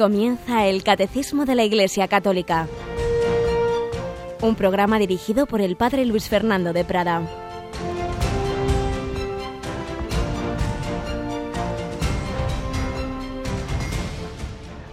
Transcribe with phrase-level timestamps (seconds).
[0.00, 2.66] Comienza el Catecismo de la Iglesia Católica,
[4.40, 7.20] un programa dirigido por el Padre Luis Fernando de Prada.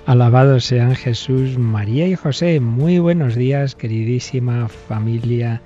[0.06, 2.60] Alabados sean Jesús, María y José.
[2.60, 5.62] Muy buenos días, queridísima familia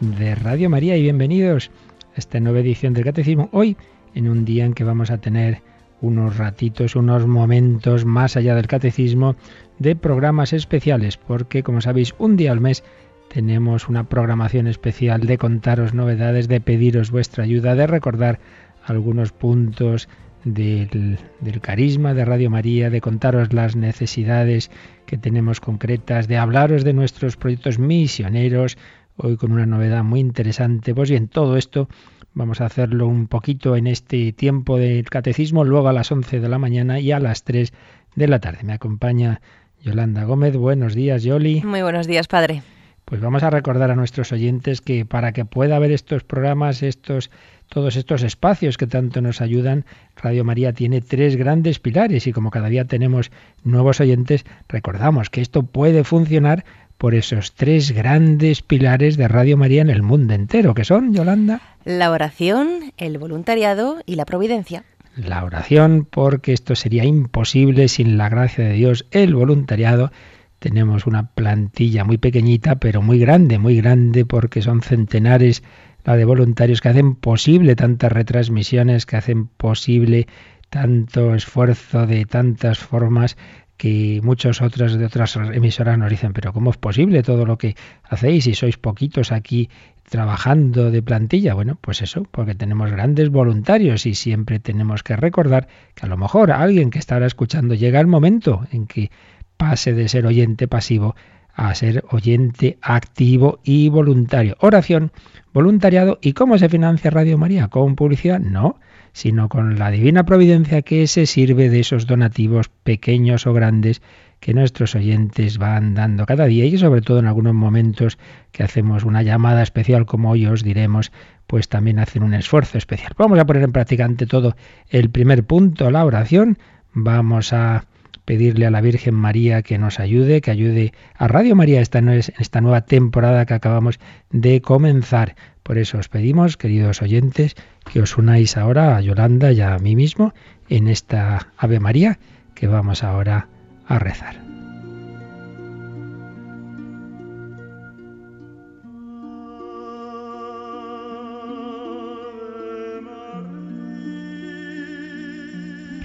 [0.00, 1.70] de Radio María y bienvenidos
[2.14, 3.50] a esta nueva edición del Catecismo.
[3.52, 3.76] Hoy,
[4.14, 5.60] en un día en que vamos a tener
[6.06, 9.36] unos ratitos, unos momentos más allá del catecismo
[9.78, 12.84] de programas especiales, porque como sabéis, un día al mes
[13.28, 18.38] tenemos una programación especial de contaros novedades, de pediros vuestra ayuda, de recordar
[18.84, 20.08] algunos puntos
[20.44, 24.70] del, del, carisma de Radio María, de contaros las necesidades
[25.04, 28.78] que tenemos concretas, de hablaros de nuestros proyectos misioneros,
[29.16, 30.94] hoy con una novedad muy interesante.
[30.94, 31.88] Pues bien, todo esto
[32.36, 36.48] Vamos a hacerlo un poquito en este tiempo del catecismo, luego a las 11 de
[36.50, 37.72] la mañana y a las 3
[38.14, 38.58] de la tarde.
[38.62, 39.40] Me acompaña
[39.82, 40.54] Yolanda Gómez.
[40.54, 41.62] Buenos días, Yoli.
[41.64, 42.60] Muy buenos días, padre.
[43.06, 47.30] Pues vamos a recordar a nuestros oyentes que para que pueda haber estos programas, estos
[47.70, 52.50] todos estos espacios que tanto nos ayudan, Radio María tiene tres grandes pilares y como
[52.50, 53.30] cada día tenemos
[53.64, 56.64] nuevos oyentes, recordamos que esto puede funcionar
[56.98, 61.60] por esos tres grandes pilares de Radio María en el mundo entero, que son, Yolanda.
[61.84, 64.84] La oración, el voluntariado y la providencia.
[65.16, 70.10] La oración, porque esto sería imposible sin la gracia de Dios, el voluntariado.
[70.58, 75.62] Tenemos una plantilla muy pequeñita, pero muy grande, muy grande, porque son centenares
[76.04, 80.26] la de voluntarios que hacen posible tantas retransmisiones, que hacen posible
[80.70, 83.36] tanto esfuerzo de tantas formas
[83.76, 87.76] que muchos otros de otras emisoras nos dicen, pero ¿cómo es posible todo lo que
[88.04, 89.68] hacéis y sois poquitos aquí
[90.08, 91.54] trabajando de plantilla?
[91.54, 96.16] Bueno, pues eso, porque tenemos grandes voluntarios y siempre tenemos que recordar que a lo
[96.16, 99.10] mejor alguien que está ahora escuchando llega el momento en que
[99.56, 101.14] pase de ser oyente pasivo
[101.54, 104.56] a ser oyente activo y voluntario.
[104.60, 105.10] Oración,
[105.54, 108.40] voluntariado y cómo se financia Radio María con publicidad?
[108.40, 108.78] No
[109.16, 114.02] sino con la divina providencia que se sirve de esos donativos pequeños o grandes
[114.40, 118.18] que nuestros oyentes van dando cada día y sobre todo en algunos momentos
[118.52, 121.12] que hacemos una llamada especial como hoy os diremos,
[121.46, 123.14] pues también hacen un esfuerzo especial.
[123.16, 124.54] Vamos a poner en práctica ante todo
[124.90, 126.58] el primer punto, la oración.
[126.92, 127.86] Vamos a
[128.26, 132.60] pedirle a la Virgen María que nos ayude, que ayude a Radio María esta, esta
[132.60, 133.98] nueva temporada que acabamos
[134.28, 135.36] de comenzar.
[135.66, 137.56] Por eso os pedimos, queridos oyentes,
[137.90, 140.32] que os unáis ahora a Yolanda y a mí mismo
[140.68, 142.20] en esta Ave María
[142.54, 143.48] que vamos ahora
[143.88, 144.38] a rezar.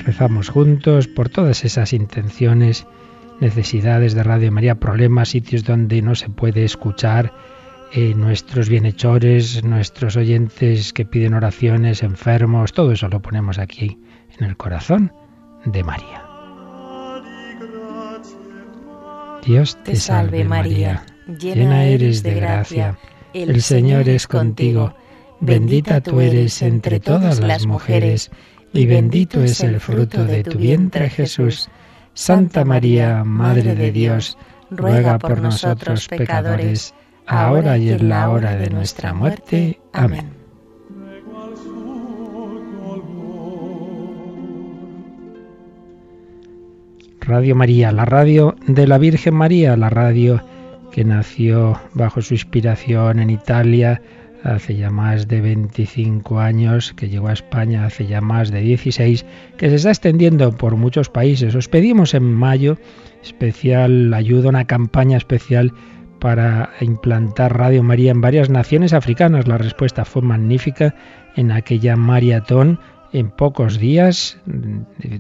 [0.04, 2.88] Rezamos juntos por todas esas intenciones,
[3.40, 7.32] necesidades de Radio María, problemas, sitios donde no se puede escuchar,
[7.94, 14.00] eh, nuestros bienhechores, nuestros oyentes que piden oraciones, enfermos, todo eso lo ponemos aquí
[14.40, 15.12] en el corazón
[15.66, 16.24] de María.
[19.46, 21.04] Dios te, salve María,
[21.40, 22.98] llena eres de gracia,
[23.34, 24.96] el Señor es contigo,
[25.40, 28.32] bendita tú eres entre todas las mujeres,
[28.72, 31.70] y bendito es el fruto de tu vientre Jesús.
[32.14, 34.38] Santa María, Madre de Dios,
[34.70, 36.94] ruega por nosotros pecadores,
[37.32, 39.80] ahora y en la hora de nuestra muerte.
[39.94, 40.30] Amén.
[47.22, 50.44] Radio María, la radio de la Virgen María, la radio
[50.92, 54.02] que nació bajo su inspiración en Italia
[54.44, 59.26] hace ya más de 25 años, que llegó a España hace ya más de 16,
[59.56, 61.56] que se está extendiendo por muchos países.
[61.56, 62.78] Os pedimos en mayo
[63.24, 65.74] especial ayuda, una campaña especial
[66.22, 69.48] para implantar Radio María en varias naciones africanas.
[69.48, 70.94] La respuesta fue magnífica
[71.36, 72.80] en aquella maratón.
[73.12, 74.38] En pocos días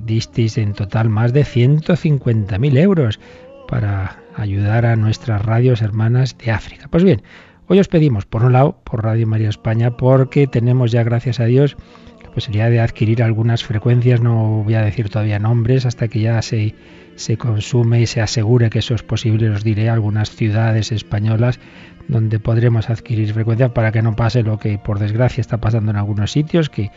[0.05, 3.19] disteis en total más de 150.000 euros
[3.67, 6.87] para ayudar a nuestras radios hermanas de África.
[6.87, 7.23] Pues bien,
[7.67, 11.45] hoy os pedimos, por un lado, por Radio María España, porque tenemos ya, gracias a
[11.45, 11.77] Dios,
[12.31, 16.75] posibilidad de adquirir algunas frecuencias, no voy a decir todavía nombres, hasta que ya se
[17.15, 21.59] se consume y se asegure que eso es posible, os diré algunas ciudades españolas
[22.07, 25.97] donde podremos adquirir frecuencia para que no pase lo que por desgracia está pasando en
[25.97, 26.91] algunos sitios, que,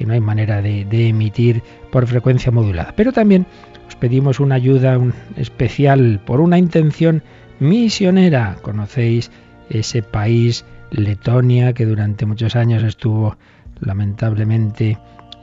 [0.00, 2.94] no hay manera de, emitir por frecuencia modulada.
[2.96, 3.46] Pero también
[3.86, 4.98] os pedimos una ayuda
[5.36, 7.22] especial por una intención
[7.58, 8.56] misionera.
[8.62, 9.30] Conocéis
[9.68, 13.36] ese país, Letonia, que durante muchos años estuvo
[13.80, 14.98] lamentablemente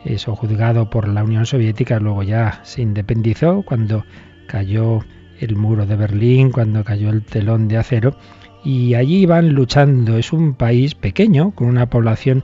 [0.06, 4.06] eso juzgado por la Unión Soviética, luego ya se independizó cuando
[4.48, 5.00] cayó
[5.39, 8.18] el muro de Berlín, cuando cayó el telón de acero,
[8.63, 10.18] y allí van luchando.
[10.18, 12.44] Es un país pequeño, con una población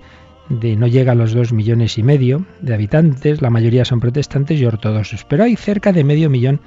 [0.49, 4.59] de no llega a los dos millones y medio de habitantes, la mayoría son protestantes
[4.59, 6.59] y ortodoxos, pero hay cerca de medio millón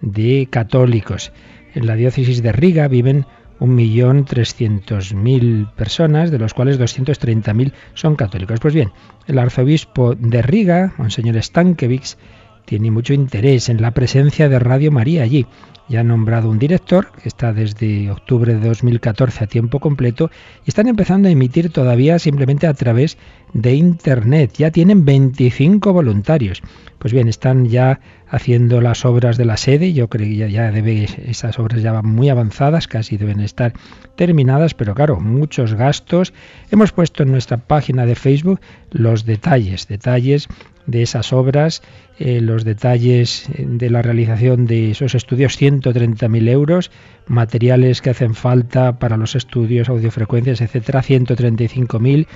[0.00, 1.32] de católicos.
[1.74, 3.26] En la diócesis de Riga viven
[3.60, 8.60] 1.300.000 personas, de los cuales 230.000 son católicos.
[8.60, 8.92] Pues bien,
[9.26, 12.16] el arzobispo de Riga, Monseñor Stankiewicz,
[12.64, 15.46] tiene mucho interés en la presencia de Radio María allí.
[15.88, 20.30] Ya han nombrado un director, que está desde octubre de 2014 a tiempo completo,
[20.66, 23.16] y están empezando a emitir todavía simplemente a través
[23.54, 24.52] de Internet.
[24.58, 26.62] Ya tienen 25 voluntarios.
[26.98, 29.94] Pues bien, están ya haciendo las obras de la sede.
[29.94, 33.72] Yo creo que ya, ya debe, esas obras ya van muy avanzadas, casi deben estar
[34.16, 36.34] terminadas, pero claro, muchos gastos.
[36.70, 40.48] Hemos puesto en nuestra página de Facebook los detalles, detalles
[40.88, 41.82] de esas obras,
[42.18, 46.90] eh, los detalles de la realización de esos estudios, 130.000 euros,
[47.26, 52.26] materiales que hacen falta para los estudios, audiofrecuencias, etcétera, 135.000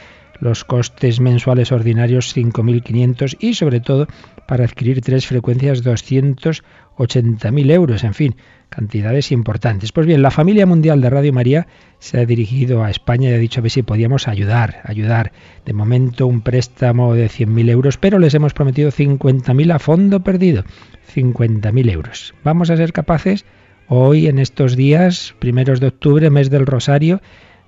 [0.43, 4.09] los costes mensuales ordinarios 5.500 y sobre todo
[4.49, 8.03] para adquirir tres frecuencias 280.000 euros.
[8.03, 8.35] En fin,
[8.69, 9.93] cantidades importantes.
[9.93, 11.69] Pues bien, la familia mundial de Radio María
[12.00, 15.31] se ha dirigido a España y ha dicho a ver si podíamos ayudar, ayudar.
[15.65, 20.65] De momento un préstamo de 100.000 euros, pero les hemos prometido 50.000 a fondo perdido.
[21.15, 22.35] 50.000 euros.
[22.43, 23.45] Vamos a ser capaces
[23.87, 27.23] hoy, en estos días, primeros de octubre, mes del Rosario,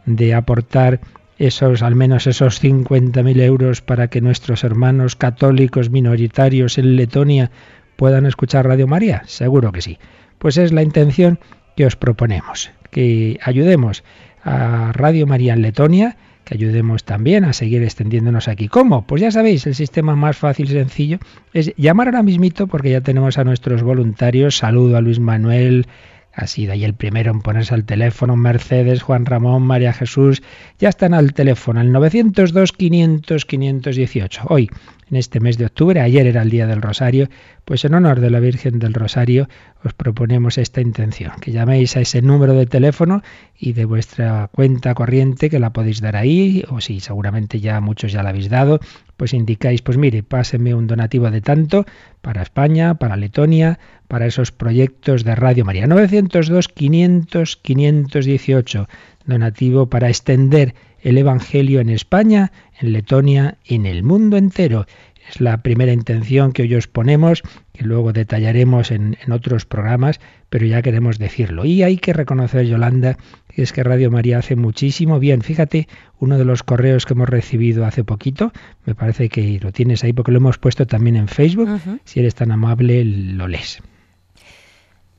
[0.07, 1.01] de aportar
[1.39, 7.51] esos, al menos esos 50.000 euros para que nuestros hermanos católicos minoritarios en Letonia
[7.97, 9.23] puedan escuchar Radio María?
[9.27, 9.99] Seguro que sí.
[10.39, 11.39] Pues es la intención
[11.77, 14.05] que os proponemos, que ayudemos
[14.45, 18.69] a Radio María en Letonia, que ayudemos también a seguir extendiéndonos aquí.
[18.69, 19.07] ¿Cómo?
[19.07, 21.19] Pues ya sabéis, el sistema más fácil y sencillo
[21.53, 24.59] es llamar ahora mismito porque ya tenemos a nuestros voluntarios.
[24.59, 25.87] Saludo a Luis Manuel,
[26.35, 28.37] ha sido ahí el primero en ponerse al teléfono.
[28.37, 30.43] Mercedes, Juan Ramón, María Jesús,
[30.79, 34.43] ya están al teléfono, al 902 500 518.
[34.49, 34.69] Hoy
[35.11, 36.01] en este mes de octubre.
[36.01, 37.29] Ayer era el Día del Rosario,
[37.65, 39.49] pues en honor de la Virgen del Rosario
[39.85, 43.23] os proponemos esta intención, que llaméis a ese número de teléfono
[43.59, 48.13] y de vuestra cuenta corriente que la podéis dar ahí, o si seguramente ya muchos
[48.13, 48.81] ya la habéis dado,
[49.17, 51.85] pues indicáis, pues mire, pásenme un donativo de tanto
[52.21, 53.79] para España, para Letonia,
[54.09, 55.87] para esos proyectos de Radio María.
[55.87, 58.89] 902 500 518,
[59.27, 62.51] donativo para extender el Evangelio en España,
[62.81, 64.87] en Letonia y en el mundo entero.
[65.29, 70.21] Es la primera intención que hoy os ponemos, que luego detallaremos en, otros programas,
[70.51, 71.65] pero ya queremos decirlo.
[71.65, 73.17] Y hay que reconocer, Yolanda,
[73.55, 75.43] que es que Radio María hace muchísimo bien.
[75.43, 78.53] Fíjate, uno de los correos que hemos recibido hace poquito,
[78.85, 81.69] me parece que lo tienes ahí porque lo hemos puesto también en Facebook.
[82.05, 83.81] Si eres tan amable, lo lees.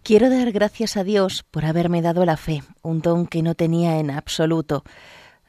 [0.03, 3.99] Quiero dar gracias a Dios por haberme dado la fe, un don que no tenía
[3.99, 4.83] en absoluto.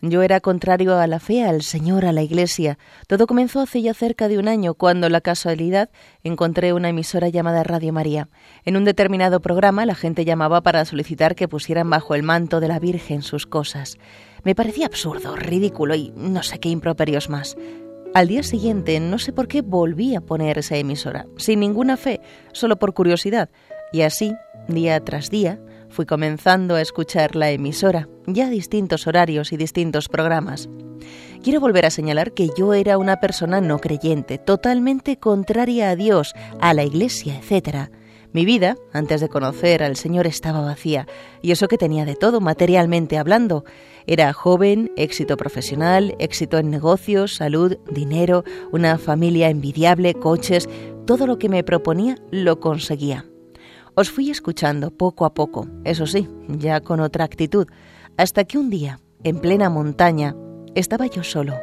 [0.08, 2.79] Yo era contrario a la fe, al Señor, a la Iglesia.
[3.08, 5.91] Todo comenzó hace ya cerca de un año, cuando la casualidad
[6.23, 8.29] encontré una emisora llamada Radio María.
[8.64, 12.69] En un determinado programa la gente llamaba para solicitar que pusieran bajo el manto de
[12.69, 13.99] la Virgen sus cosas.
[14.45, 17.57] Me parecía absurdo, ridículo y no sé qué improperios más.
[18.14, 22.21] Al día siguiente, no sé por qué, volví a poner esa emisora, sin ninguna fe,
[22.52, 23.50] solo por curiosidad.
[23.92, 24.35] Y así,
[24.69, 30.69] día tras día, fui comenzando a escuchar la emisora, ya distintos horarios y distintos programas.
[31.43, 36.35] Quiero volver a señalar que yo era una persona no creyente, totalmente contraria a Dios,
[36.61, 37.90] a la Iglesia, etc.
[38.33, 41.07] Mi vida, antes de conocer al Señor, estaba vacía,
[41.43, 43.64] y eso que tenía de todo, materialmente hablando.
[44.07, 50.69] Era joven, éxito profesional, éxito en negocios, salud, dinero, una familia envidiable, coches,
[51.07, 53.26] todo lo que me proponía lo conseguía.
[53.99, 57.67] Os fui escuchando poco a poco, eso sí, ya con otra actitud,
[58.19, 60.37] hasta que un día, en plena montaña,
[60.75, 61.55] estaba yo solo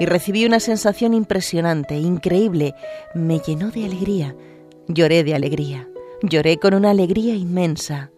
[0.00, 2.74] y recibí una sensación impresionante, increíble,
[3.14, 4.34] me llenó de alegría,
[4.88, 5.88] lloré de alegría,
[6.22, 8.10] lloré con una alegría inmensa.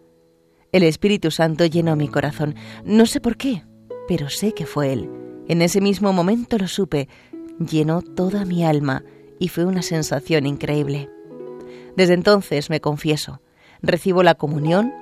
[0.71, 3.65] El Espíritu Santo llenó mi corazón, no sé por qué,
[4.07, 5.11] pero sé que fue Él.
[5.47, 7.07] En ese mismo momento lo supe,
[7.59, 9.03] llenó toda mi alma
[9.37, 11.07] y fue una sensación increíble.
[11.95, 13.41] Desde entonces me confieso,
[13.81, 14.93] Recibo la comunión,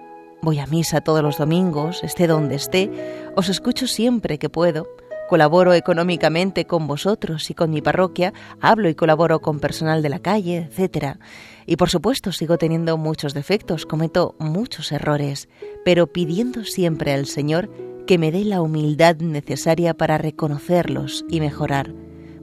[0.41, 2.91] voy a misa todos los domingos, esté donde esté,
[3.36, 4.88] os escucho siempre que puedo,
[5.27, 10.19] colaboro económicamente con vosotros y con mi parroquia, hablo y colaboro con personal de la
[10.19, 11.17] calle, etc.
[11.65, 15.50] Y por supuesto sigo teniendo muchos defectos, cometo muchos errores,
[15.84, 17.69] pero pidiendo siempre al Señor
[18.05, 21.93] que me dé la humildad necesaria para reconocerlos y mejorar.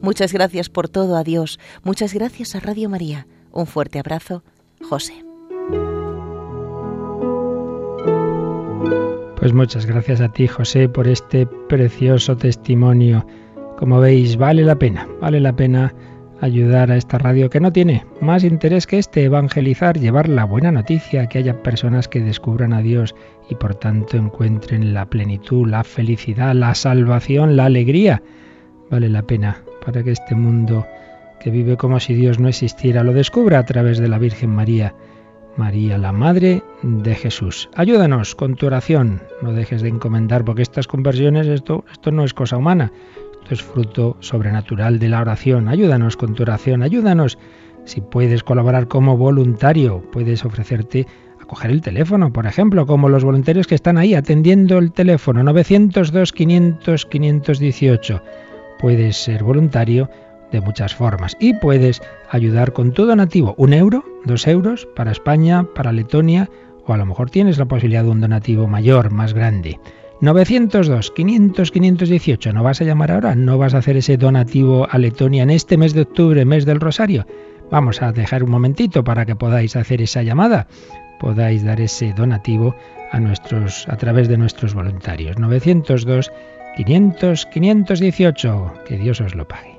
[0.03, 1.59] Muchas gracias por todo, a Dios.
[1.83, 3.27] Muchas gracias a Radio María.
[3.51, 4.45] Un fuerte abrazo,
[4.83, 5.24] José.
[9.45, 13.27] Pues muchas gracias a ti, José, por este precioso testimonio.
[13.77, 15.93] Como veis, vale la pena, vale la pena
[16.41, 20.73] ayudar a esta radio que no tiene más interés que este, evangelizar, llevar la buena
[20.73, 23.15] noticia, que haya personas que descubran a Dios
[23.51, 28.23] y por tanto encuentren la plenitud, la felicidad, la salvación, la alegría.
[28.91, 30.87] Vale la pena para que este mundo
[31.39, 34.95] que vive como si Dios no existiera lo descubra a través de la Virgen María.
[35.57, 37.69] María, la Madre de Jesús.
[37.75, 39.23] Ayúdanos con tu oración.
[39.43, 42.93] No dejes de encomendar, porque estas conversiones, esto, esto no es cosa humana.
[43.43, 45.69] Esto es fruto sobrenatural de la oración.
[45.69, 46.83] Ayúdanos con tu oración.
[46.83, 47.39] Ayúdanos.
[47.85, 51.07] Si puedes colaborar como voluntario, puedes ofrecerte
[51.41, 55.43] a coger el teléfono, por ejemplo, como los voluntarios que están ahí atendiendo el teléfono
[55.43, 58.23] 902 500 518.
[58.79, 60.09] Puedes ser voluntario
[60.53, 65.67] de muchas formas y puedes ayudar con tu donativo, un euro, dos euros para España,
[65.75, 66.49] para Letonia
[66.87, 69.79] o a lo mejor tienes la posibilidad de un donativo mayor, más grande.
[70.21, 72.53] 902 500 518.
[72.53, 75.77] No vas a llamar ahora, no vas a hacer ese donativo a Letonia en este
[75.77, 77.27] mes de octubre, mes del Rosario.
[77.71, 80.67] Vamos a dejar un momentito para que podáis hacer esa llamada,
[81.19, 82.75] podáis dar ese donativo
[83.11, 85.39] a nuestros a través de nuestros voluntarios.
[85.39, 86.31] 902
[86.77, 88.73] 500 518.
[88.87, 89.74] Que Dios os lo pague.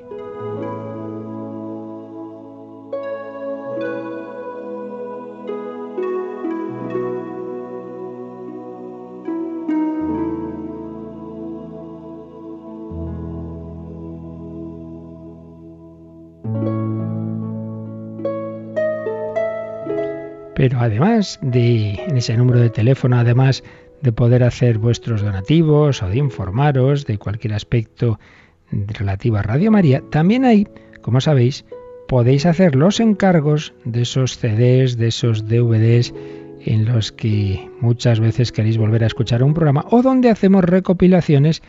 [20.68, 23.64] Pero además de ese número de teléfono, además
[24.02, 28.20] de poder hacer vuestros donativos o de informaros de cualquier aspecto
[28.72, 30.68] relativo a Radio María, también hay,
[31.04, 31.66] como sabéis,
[32.08, 36.16] podéis hacer los encargos de esos CDs, de esos DVDs
[36.62, 41.62] en los que muchas veces queréis volver a escuchar un programa o donde hacemos recopilaciones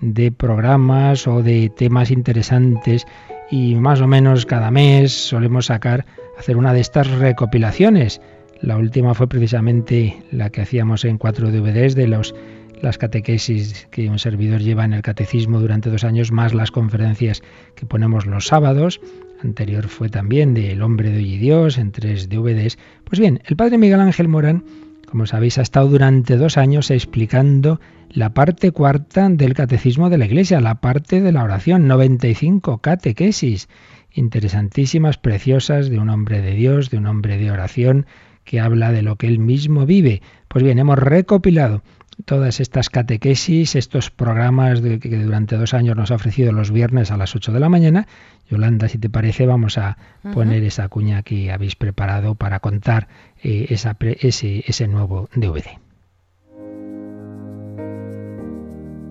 [0.00, 3.04] de programas o de temas interesantes
[3.50, 6.06] y más o menos cada mes solemos sacar
[6.38, 8.20] hacer una de estas recopilaciones
[8.60, 12.34] la última fue precisamente la que hacíamos en cuatro DVDs de los,
[12.80, 17.42] las catequesis que un servidor lleva en el catecismo durante dos años, más las conferencias
[17.74, 19.00] que ponemos los sábados.
[19.42, 22.78] Anterior fue también de El hombre de hoy y Dios en tres DVDs.
[23.04, 24.64] Pues bien, el padre Miguel Ángel Morán,
[25.06, 30.26] como sabéis, ha estado durante dos años explicando la parte cuarta del catecismo de la
[30.26, 33.68] Iglesia, la parte de la oración, 95 catequesis
[34.14, 38.06] interesantísimas, preciosas, de un hombre de Dios, de un hombre de oración,
[38.44, 40.22] que habla de lo que él mismo vive.
[40.48, 41.82] Pues bien, hemos recopilado
[42.24, 47.10] todas estas catequesis, estos programas de, que durante dos años nos ha ofrecido los viernes
[47.10, 48.06] a las 8 de la mañana.
[48.48, 49.96] Yolanda, si te parece, vamos a
[50.32, 53.08] poner esa cuña que habéis preparado para contar
[53.42, 55.78] eh, esa, ese, ese nuevo DVD.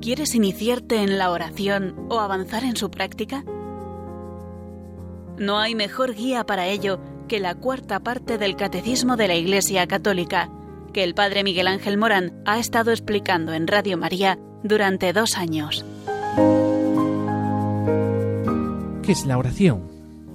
[0.02, 3.44] ¿Quieres iniciarte en la oración o avanzar en su práctica?
[5.38, 9.88] No hay mejor guía para ello que la cuarta parte del Catecismo de la Iglesia
[9.88, 10.50] Católica,
[10.94, 15.86] que el Padre Miguel Ángel Morán ha estado explicando en Radio María durante dos años.
[19.02, 19.84] ¿Qué es la oración?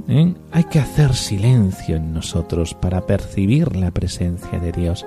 [0.09, 0.35] ¿Eh?
[0.53, 5.07] Hay que hacer silencio en nosotros para percibir la presencia de Dios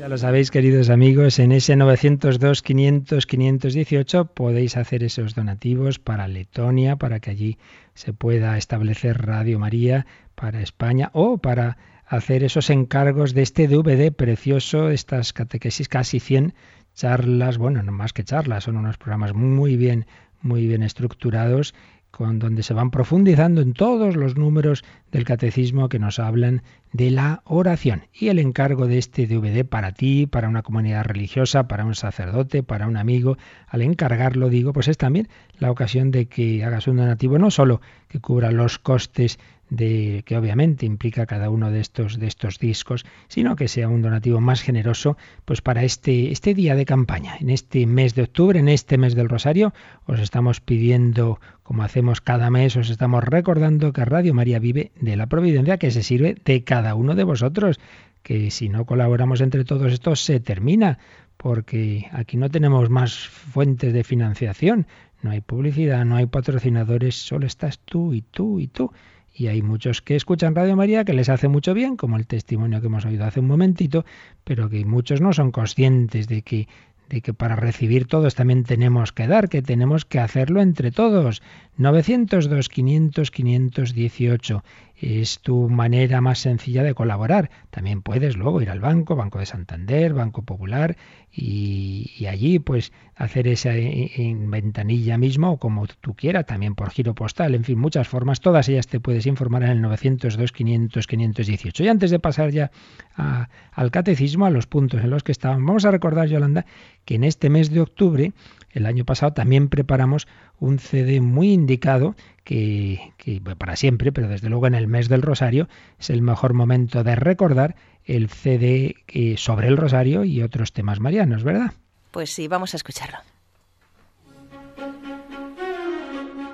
[0.00, 6.26] Ya lo sabéis, queridos amigos, en ese 902 500 518 podéis hacer esos donativos para
[6.26, 7.58] Letonia, para que allí
[7.94, 10.04] se pueda establecer Radio María
[10.34, 16.54] para España o para hacer esos encargos de este DVD precioso, estas catequesis, casi 100
[16.92, 20.06] charlas, bueno, no más que charlas, son unos programas muy bien,
[20.40, 21.72] muy bien estructurados
[22.12, 27.10] con donde se van profundizando en todos los números del catecismo que nos hablan de
[27.10, 28.02] la oración.
[28.12, 32.62] Y el encargo de este DVD para ti, para una comunidad religiosa, para un sacerdote,
[32.62, 35.28] para un amigo, al encargarlo, digo, pues es también
[35.58, 39.38] la ocasión de que hagas un donativo no solo que cubra los costes
[39.72, 44.02] de que obviamente implica cada uno de estos de estos discos, sino que sea un
[44.02, 48.58] donativo más generoso, pues para este este día de campaña, en este mes de octubre,
[48.58, 49.72] en este mes del Rosario,
[50.04, 55.16] os estamos pidiendo, como hacemos cada mes, os estamos recordando que Radio María vive de
[55.16, 57.80] la providencia que se sirve de cada uno de vosotros,
[58.22, 60.98] que si no colaboramos entre todos estos se termina,
[61.38, 64.86] porque aquí no tenemos más fuentes de financiación,
[65.22, 68.92] no hay publicidad, no hay patrocinadores, solo estás tú y tú y tú.
[69.34, 72.80] Y hay muchos que escuchan Radio María que les hace mucho bien, como el testimonio
[72.80, 74.04] que hemos oído hace un momentito,
[74.44, 76.68] pero que muchos no son conscientes de que
[77.12, 81.42] de que para recibir todos también tenemos que dar, que tenemos que hacerlo entre todos.
[81.76, 84.62] 902 500 518
[85.02, 87.50] es tu manera más sencilla de colaborar.
[87.70, 90.96] También puedes luego ir al banco, Banco de Santander, Banco Popular,
[91.34, 97.14] y, allí pues hacer esa en ventanilla mismo o como tú quieras, también por giro
[97.14, 98.40] postal, en fin, muchas formas.
[98.40, 101.82] Todas ellas te puedes informar en el 902 500 518.
[101.82, 102.70] Y antes de pasar ya
[103.16, 106.64] al catecismo, a los puntos en los que estaban, vamos a recordar, Yolanda,
[107.04, 108.32] que en este mes de octubre,
[108.72, 110.26] el año pasado, también preparamos
[110.58, 113.12] un CD muy indicado que,
[113.58, 117.14] para siempre, pero desde luego en el mes del Rosario es el mejor momento de
[117.14, 121.72] recordar el CD eh, sobre el Rosario y otros temas marianos, ¿verdad?
[122.10, 123.18] Pues sí, vamos a escucharlo.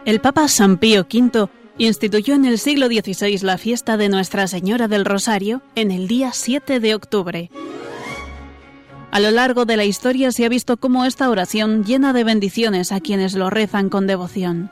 [0.05, 1.49] El Papa San Pío V
[1.79, 6.33] instituyó en el siglo XVI la fiesta de Nuestra Señora del Rosario en el día
[6.33, 7.51] 7 de octubre.
[9.11, 12.93] A lo largo de la historia se ha visto cómo esta oración llena de bendiciones
[12.93, 14.71] a quienes lo rezan con devoción.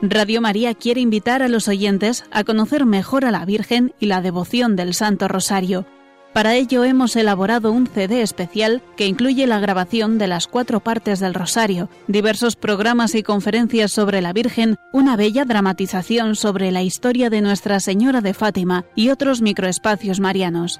[0.00, 4.20] Radio María quiere invitar a los oyentes a conocer mejor a la Virgen y la
[4.20, 5.86] devoción del Santo Rosario.
[6.32, 11.18] Para ello hemos elaborado un CD especial que incluye la grabación de las cuatro partes
[11.18, 17.30] del Rosario, diversos programas y conferencias sobre la Virgen, una bella dramatización sobre la historia
[17.30, 20.78] de Nuestra Señora de Fátima y otros microespacios marianos.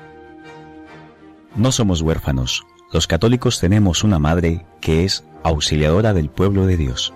[1.56, 2.66] No somos huérfanos.
[2.92, 7.14] Los católicos tenemos una madre que es auxiliadora del pueblo de Dios.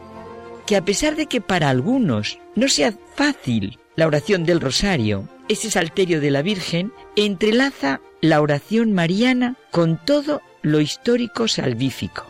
[0.66, 5.70] Que a pesar de que para algunos no sea fácil la oración del rosario, ese
[5.70, 12.24] salterio de la Virgen entrelaza la oración mariana con todo lo histórico salvífico.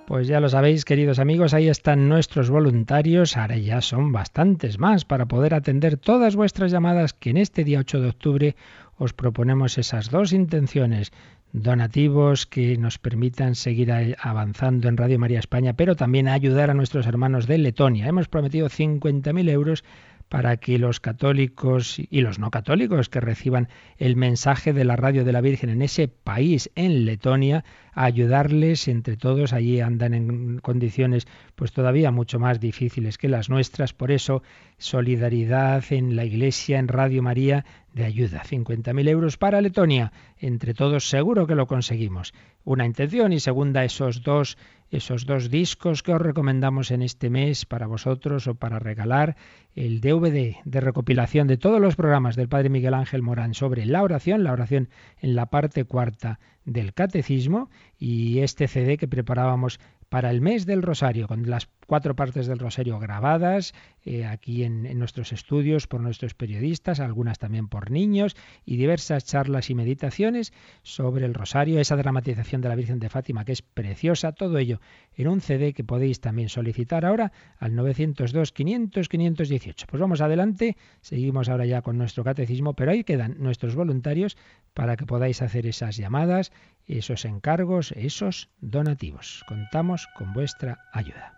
[0.08, 5.04] Pues ya lo sabéis, queridos amigos, ahí están nuestros voluntarios, ahora ya son bastantes más
[5.04, 8.56] para poder atender todas vuestras llamadas que en este día 8 de octubre
[8.96, 11.12] os proponemos esas dos intenciones
[11.54, 17.08] donativos que nos permitan seguir avanzando en Radio María España, pero también ayudar a nuestros
[17.08, 18.08] hermanos de Letonia.
[18.08, 19.84] Hemos prometido 50.000 euros
[20.30, 25.24] para que los católicos y los no católicos que reciban el mensaje de la radio
[25.24, 27.63] de la Virgen en ese país, en Letonia,
[27.94, 29.54] ayudarles entre todos.
[29.54, 33.94] Allí andan en condiciones pues todavía mucho más difíciles que las nuestras.
[33.94, 34.44] Por eso,
[34.78, 38.44] solidaridad en la Iglesia, en Radio María, de ayuda.
[38.44, 40.12] 50.000 euros para Letonia.
[40.38, 42.34] Entre todos seguro que lo conseguimos.
[42.63, 44.58] Una intención y segunda esos dos
[44.89, 49.36] esos dos discos que os recomendamos en este mes para vosotros o para regalar
[49.76, 54.04] el DVD de recopilación de todos los programas del Padre Miguel Ángel Morán sobre la
[54.04, 60.32] oración, la oración en la parte cuarta del catecismo y este CD que preparábamos para
[60.32, 63.74] el mes del Rosario, con las cuatro partes del Rosario grabadas
[64.06, 69.26] eh, aquí en, en, nuestros estudios por nuestros periodistas, algunas también por niños, y diversas
[69.26, 73.62] charlas y meditaciones sobre el Rosario, esa dramatización de la Virgen de Fátima que es
[73.62, 74.80] preciosa, todo ello
[75.15, 79.86] en un CD que podéis también solicitar ahora al 902-500-518.
[79.88, 84.38] Pues vamos adelante, seguimos ahora ya con nuestro catecismo, pero ahí quedan nuestros voluntarios
[84.74, 86.52] para que podáis hacer esas llamadas
[86.88, 89.43] esos encargos, esos donativos.
[89.47, 91.37] Contamos con vuestra ayuda.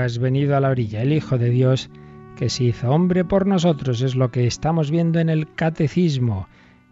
[0.00, 1.90] Has venido a la orilla, el Hijo de Dios
[2.36, 6.48] que se hizo hombre por nosotros, es lo que estamos viendo en el catecismo.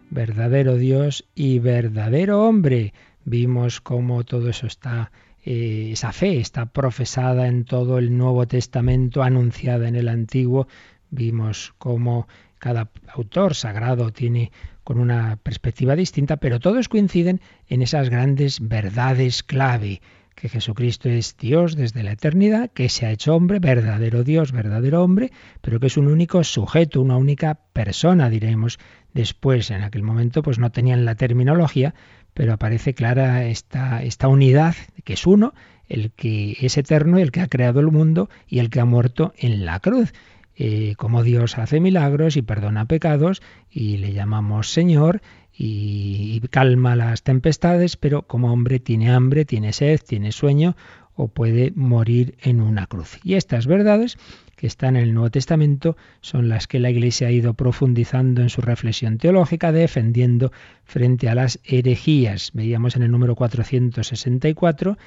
[0.09, 2.93] Verdadero Dios y verdadero hombre.
[3.25, 5.11] Vimos cómo todo eso está,
[5.43, 10.67] eh, esa fe está profesada en todo el Nuevo Testamento, anunciada en el Antiguo.
[11.09, 12.27] Vimos cómo
[12.59, 14.51] cada autor sagrado tiene
[14.83, 20.01] con una perspectiva distinta, pero todos coinciden en esas grandes verdades clave
[20.39, 25.03] que Jesucristo es Dios desde la eternidad, que se ha hecho hombre, verdadero Dios, verdadero
[25.03, 28.79] hombre, pero que es un único sujeto, una única persona, diremos
[29.13, 29.69] después.
[29.69, 31.93] En aquel momento pues no tenían la terminología,
[32.33, 35.53] pero aparece clara esta, esta unidad, que es uno,
[35.89, 39.33] el que es eterno, el que ha creado el mundo y el que ha muerto
[39.37, 40.13] en la cruz.
[40.61, 45.21] Eh, como Dios hace milagros y perdona pecados y le llamamos Señor
[45.61, 50.77] y, calma las tempestades, pero como hombre tiene hambre, tiene sed, tiene sueño
[51.15, 53.19] o puede morir en una cruz.
[53.25, 54.17] Y estas verdades
[54.55, 58.49] que están en el Nuevo Testamento son las que la Iglesia ha ido profundizando en
[58.49, 60.53] su reflexión teológica, defendiendo
[60.85, 62.51] frente a las herejías.
[62.53, 64.97] Veíamos en el número 464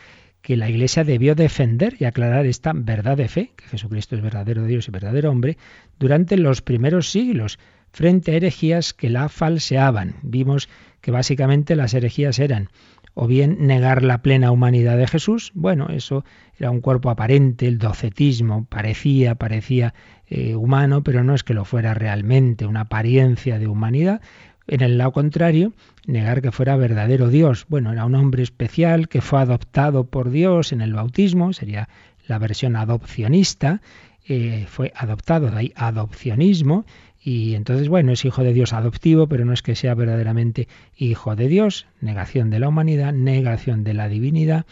[0.42, 4.66] que la Iglesia debió defender y aclarar esta verdad de fe, que Jesucristo es verdadero
[4.66, 5.56] Dios y verdadero hombre,
[5.98, 7.58] durante los primeros siglos,
[7.92, 10.16] frente a herejías que la falseaban.
[10.22, 10.68] Vimos
[11.00, 12.68] que básicamente las herejías eran
[13.14, 16.24] o bien negar la plena humanidad de Jesús, bueno, eso
[16.58, 19.94] era un cuerpo aparente, el docetismo, parecía, parecía
[20.28, 24.22] eh, humano, pero no es que lo fuera realmente, una apariencia de humanidad.
[24.66, 25.72] En el lado contrario,
[26.06, 27.66] negar que fuera verdadero Dios.
[27.68, 31.88] Bueno, era un hombre especial que fue adoptado por Dios en el bautismo, sería
[32.26, 33.82] la versión adopcionista,
[34.26, 36.86] eh, fue adoptado, de ahí adopcionismo,
[37.24, 41.36] y entonces, bueno, es hijo de Dios adoptivo, pero no es que sea verdaderamente hijo
[41.36, 41.86] de Dios.
[42.00, 44.66] Negación de la humanidad, negación de la divinidad.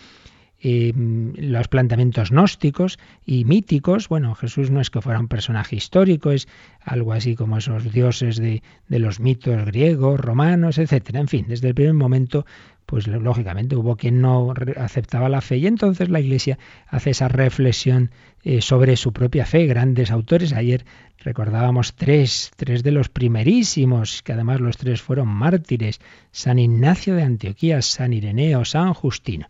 [0.62, 4.08] Eh, los planteamientos gnósticos y míticos.
[4.08, 6.48] Bueno, Jesús no es que fuera un personaje histórico, es
[6.82, 11.20] algo así como esos dioses de, de los mitos griegos, romanos, etcétera.
[11.20, 12.44] En fin, desde el primer momento
[12.90, 18.10] pues lógicamente hubo quien no aceptaba la fe y entonces la Iglesia hace esa reflexión
[18.42, 19.66] eh, sobre su propia fe.
[19.66, 20.84] Grandes autores, ayer
[21.20, 26.00] recordábamos tres, tres de los primerísimos, que además los tres fueron mártires,
[26.32, 29.46] San Ignacio de Antioquía, San Ireneo, San Justino.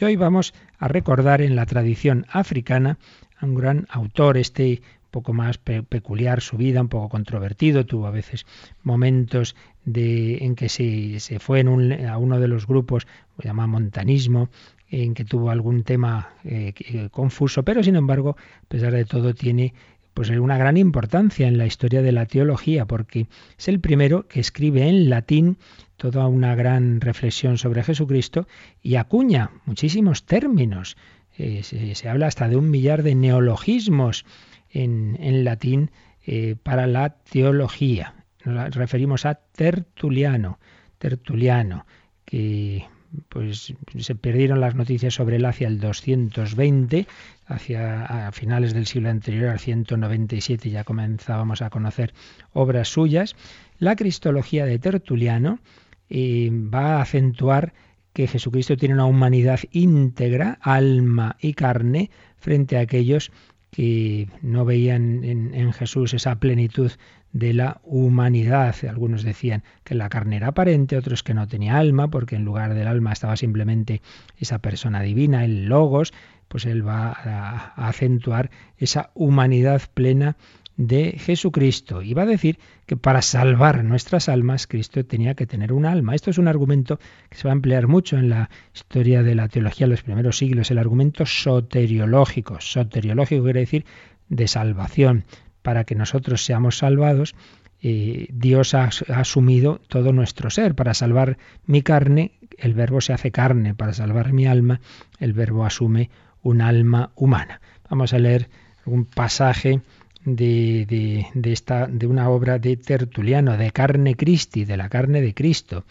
[0.00, 2.98] Y hoy vamos a recordar en la tradición africana
[3.40, 8.10] a un gran autor, este poco más peculiar su vida, un poco controvertido, tuvo a
[8.10, 8.46] veces
[8.82, 9.54] momentos
[9.86, 13.06] en que se, fue a uno de los grupos,
[13.40, 14.48] se llama montanismo,
[14.90, 16.72] en que tuvo algún tema eh,
[17.10, 19.74] confuso, pero sin embargo, a pesar de todo, tiene
[20.14, 23.26] pues una gran importancia en la historia de la teología, porque
[23.58, 25.58] es el primero que escribe en latín
[25.96, 28.46] toda una gran reflexión sobre Jesucristo
[28.80, 30.96] y acuña muchísimos términos.
[31.36, 34.24] Eh, se, habla hasta de un millar de neologismos
[34.70, 35.90] en, latín
[36.26, 38.14] eh, para la teología.
[38.44, 40.58] Nos referimos a Tertuliano,
[40.98, 41.86] Tertuliano,
[42.24, 42.84] que
[43.28, 47.06] pues se perdieron las noticias sobre él hacia el 220,
[47.46, 52.12] hacia finales del siglo anterior, al 197, ya comenzábamos a conocer
[52.52, 53.36] obras suyas.
[53.78, 55.60] La cristología de Tertuliano
[56.08, 57.72] eh, va a acentuar
[58.12, 63.32] que Jesucristo tiene una humanidad íntegra, alma y carne, frente a aquellos
[63.74, 66.92] que no veían en, Jesús esa plenitud
[67.32, 68.72] de la humanidad.
[68.88, 72.74] Algunos decían que la carne era aparente, otros que no tenía alma, porque en lugar
[72.74, 74.00] del alma estaba simplemente
[74.38, 76.14] esa persona divina, el logos,
[76.46, 80.36] pues él va a acentuar esa humanidad plena
[80.76, 82.02] de Jesucristo.
[82.02, 86.14] Y va a decir que para salvar nuestras almas, Cristo tenía que tener un alma.
[86.14, 89.48] Esto es un argumento que se va a emplear mucho en la historia de la
[89.48, 92.60] teología de los primeros siglos, el argumento soteriológico.
[92.60, 93.84] Soteriológico quiere decir
[94.28, 95.24] de salvación.
[95.62, 97.34] Para que nosotros seamos salvados,
[97.80, 100.74] eh, Dios ha, ha asumido todo nuestro ser.
[100.74, 103.74] Para salvar mi carne, el verbo se hace carne.
[103.74, 104.80] Para salvar mi alma,
[105.20, 106.10] el verbo asume
[106.42, 107.60] un alma humana.
[107.88, 108.50] Vamos a leer
[108.84, 109.80] un pasaje
[110.24, 115.84] de, esta, de una obra de Tertuliano, de carne Christi, de la carne de Cristo.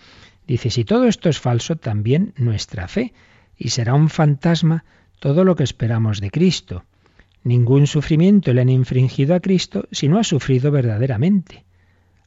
[0.48, 3.13] Dice, si todo esto es falso, también nuestra fe,
[3.58, 4.84] y será un fantasma
[5.19, 6.84] todo lo que esperamos de Cristo.
[7.43, 11.63] Ningún sufrimiento le han infringido a Cristo si no ha sufrido verdaderamente.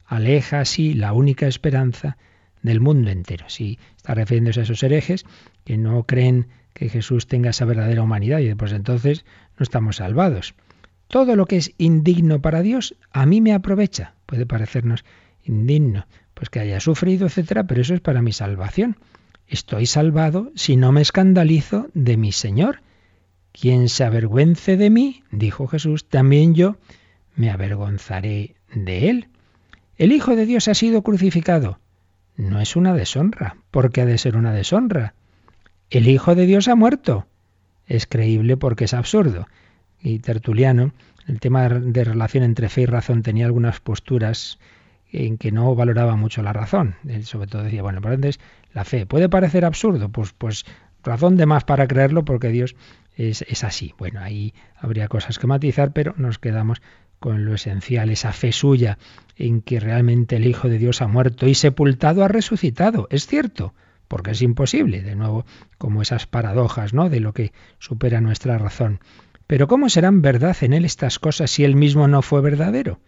[0.05, 2.17] Aleja así la única esperanza
[2.61, 3.49] del mundo entero.
[3.49, 5.25] Si está refiriéndose a esos herejes
[5.65, 9.25] que no creen que Jesús tenga esa verdadera humanidad y pues entonces
[9.57, 10.53] no estamos salvados.
[11.07, 14.13] Todo lo que es indigno para Dios a mí me aprovecha.
[14.25, 15.05] Puede parecernos
[15.43, 18.97] indigno, pues que haya sufrido, etcétera, pero eso es para mi salvación.
[19.47, 22.81] Estoy salvado si no me escandalizo de mi Señor.
[23.53, 26.77] Quien se avergüence de mí, dijo Jesús, también yo
[27.35, 29.29] me avergonzaré de él.
[29.97, 31.79] El Hijo de Dios ha sido crucificado.
[32.35, 35.15] No es una deshonra, porque ha de ser una deshonra.
[35.89, 37.25] El Hijo de Dios ha muerto.
[37.87, 39.47] Es creíble porque es absurdo.
[40.01, 40.91] Y Tertuliano,
[41.27, 44.59] el tema de relación entre fe y razón tenía algunas posturas
[45.11, 46.95] en que no valoraba mucho la razón.
[47.07, 48.41] Él sobre todo decía, bueno, por entonces
[48.73, 50.65] la fe puede parecer absurdo, pues, pues
[51.03, 52.75] razón de más para creerlo porque Dios
[53.15, 53.93] es, es así.
[53.97, 56.81] Bueno, ahí habría cosas que matizar, pero nos quedamos
[57.19, 58.97] con lo esencial, esa fe suya
[59.37, 63.07] en que realmente el Hijo de Dios ha muerto y sepultado ha resucitado.
[63.09, 63.73] Es cierto,
[64.07, 65.45] porque es imposible, de nuevo,
[65.77, 67.09] como esas paradojas, ¿no?
[67.09, 68.99] de lo que supera nuestra razón.
[69.47, 72.99] Pero ¿cómo serán verdad en él estas cosas si él mismo no fue verdadero?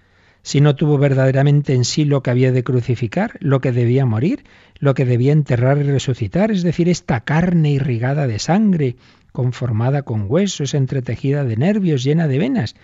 [0.41, 4.45] Si no tuvo verdaderamente en sí lo que había de crucificar, lo que debía morir,
[4.79, 8.95] lo que debía enterrar y resucitar, es decir, esta carne irrigada de sangre,
[9.33, 12.75] conformada con huesos, entretejida de nervios, llena de venas.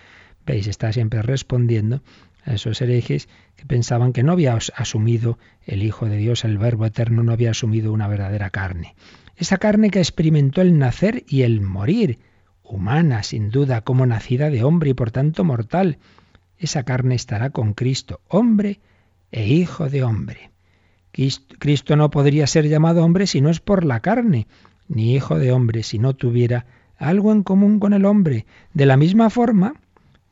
[0.46, 2.02] Veis, está siempre respondiendo
[2.44, 6.86] a esos herejes que pensaban que no había asumido el Hijo de Dios, el Verbo
[6.86, 8.96] Eterno, no había asumido una verdadera carne.
[9.38, 12.20] Esa carne que experimentó el nacer y el morir,
[12.68, 15.98] humana, sin duda, como nacida de hombre y por tanto mortal.
[16.58, 18.80] Esa carne estará con Cristo, hombre
[19.32, 20.52] e hijo de hombre.
[21.60, 24.48] Cristo no podría ser llamado hombre si no es por la carne,
[24.88, 26.66] ni hijo de hombre si no tuviera
[26.98, 28.46] algo en común con el hombre.
[28.74, 29.76] De la misma forma,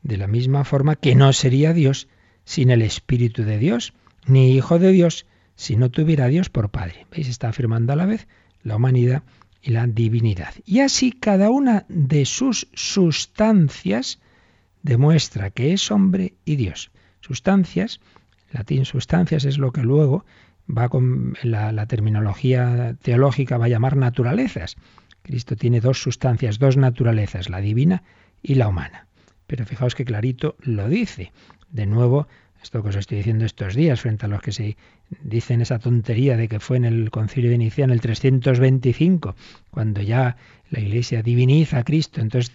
[0.02, 2.08] de la misma forma que no sería Dios
[2.44, 3.94] sin el Espíritu de Dios,
[4.26, 7.06] ni Hijo de Dios si no tuviera Dios por Padre.
[7.10, 7.28] ¿Veis?
[7.28, 8.26] Está afirmando a la vez
[8.62, 9.22] la humanidad
[9.64, 10.54] y la divinidad.
[10.66, 14.20] Y así cada una de sus sustancias
[14.82, 16.90] demuestra que es hombre y Dios.
[17.20, 18.00] Sustancias,
[18.52, 20.26] latín sustancias es lo que luego
[20.68, 24.76] va con la, la terminología teológica va a llamar naturalezas.
[25.22, 28.02] Cristo tiene dos sustancias, dos naturalezas, la divina
[28.42, 29.06] y la humana.
[29.46, 31.32] Pero fijaos que clarito lo dice.
[31.70, 32.28] De nuevo,
[32.64, 34.76] esto que os estoy diciendo estos días, frente a los que se
[35.22, 39.36] dicen esa tontería de que fue en el concilio de Inicia en el 325,
[39.70, 40.36] cuando ya
[40.70, 42.50] la Iglesia diviniza a Cristo, entonces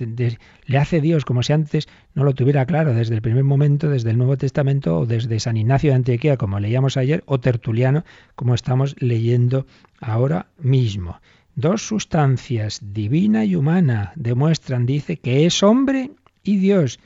[0.66, 4.10] le hace Dios como si antes no lo tuviera claro desde el primer momento, desde
[4.10, 8.04] el Nuevo Testamento o desde San Ignacio de Antioquía, como leíamos ayer, o Tertuliano,
[8.36, 9.68] como estamos leyendo
[10.02, 11.22] ahora mismo.
[11.56, 16.10] Dos sustancias, divina y humana, demuestran, dice, que es hombre
[16.44, 17.00] y Dios.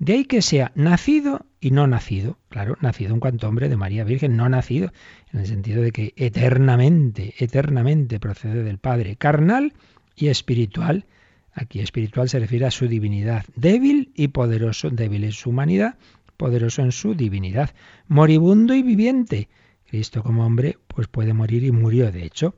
[0.00, 2.38] De ahí que sea nacido y no nacido.
[2.48, 4.94] Claro, nacido en cuanto hombre de María Virgen, no nacido,
[5.30, 9.74] en el sentido de que eternamente, eternamente procede del Padre, carnal
[10.16, 11.04] y espiritual.
[11.52, 15.98] Aquí espiritual se refiere a su divinidad, débil y poderoso, débil en su humanidad,
[16.38, 17.74] poderoso en su divinidad,
[18.08, 19.50] moribundo y viviente.
[19.86, 22.54] Cristo como hombre pues puede morir y murió de hecho.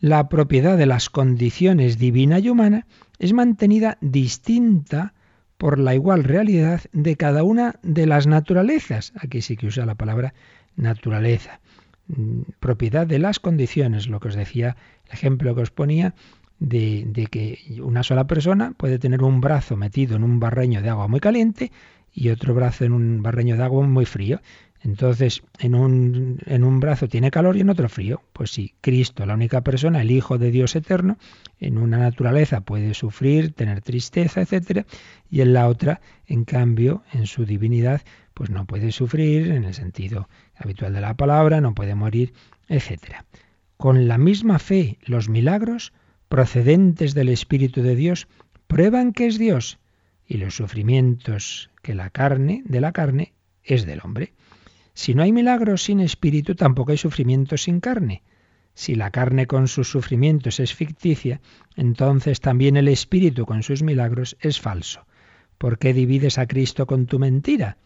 [0.00, 2.88] La propiedad de las condiciones divina y humana
[3.20, 5.14] es mantenida distinta
[5.62, 9.12] por la igual realidad de cada una de las naturalezas.
[9.14, 10.34] Aquí sí que usa la palabra
[10.74, 11.60] naturaleza.
[12.08, 16.16] Mm, propiedad de las condiciones, lo que os decía, el ejemplo que os ponía
[16.58, 20.88] de, de, que una sola persona puede tener un brazo metido en un barreño de
[20.88, 21.70] agua muy caliente
[22.12, 24.40] y otro brazo en un barreño de agua muy frío.
[24.84, 28.22] Entonces, en un, en un brazo tiene calor y en otro frío.
[28.32, 31.18] Pues sí, Cristo, la única persona, el Hijo de Dios eterno,
[31.60, 34.84] en una naturaleza puede sufrir, tener tristeza, etc.
[35.30, 38.02] Y en la otra, en cambio, en su divinidad,
[38.34, 42.32] pues no puede sufrir en el sentido habitual de la palabra, no puede morir,
[42.68, 43.24] etc.
[43.76, 45.92] Con la misma fe, los milagros
[46.28, 48.26] procedentes del Espíritu de Dios
[48.66, 49.78] prueban que es Dios
[50.26, 54.32] y los sufrimientos que la carne de la carne es del hombre.
[54.94, 58.22] Si no hay milagros sin espíritu, tampoco hay sufrimiento sin carne.
[58.74, 61.40] Si la carne con sus sufrimientos es ficticia,
[61.76, 65.06] entonces también el espíritu con sus milagros es falso.
[65.58, 67.76] ¿Por qué divides a Cristo con tu mentira?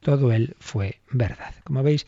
[0.00, 1.54] Todo él fue verdad.
[1.64, 2.06] Como veis,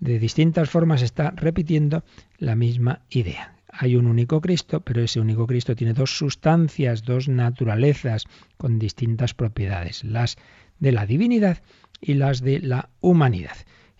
[0.00, 2.04] de distintas formas está repitiendo
[2.38, 3.56] la misma idea.
[3.68, 8.24] Hay un único Cristo, pero ese único Cristo tiene dos sustancias, dos naturalezas
[8.56, 10.36] con distintas propiedades, las
[10.78, 11.62] de la divinidad
[12.00, 13.56] y las de la humanidad.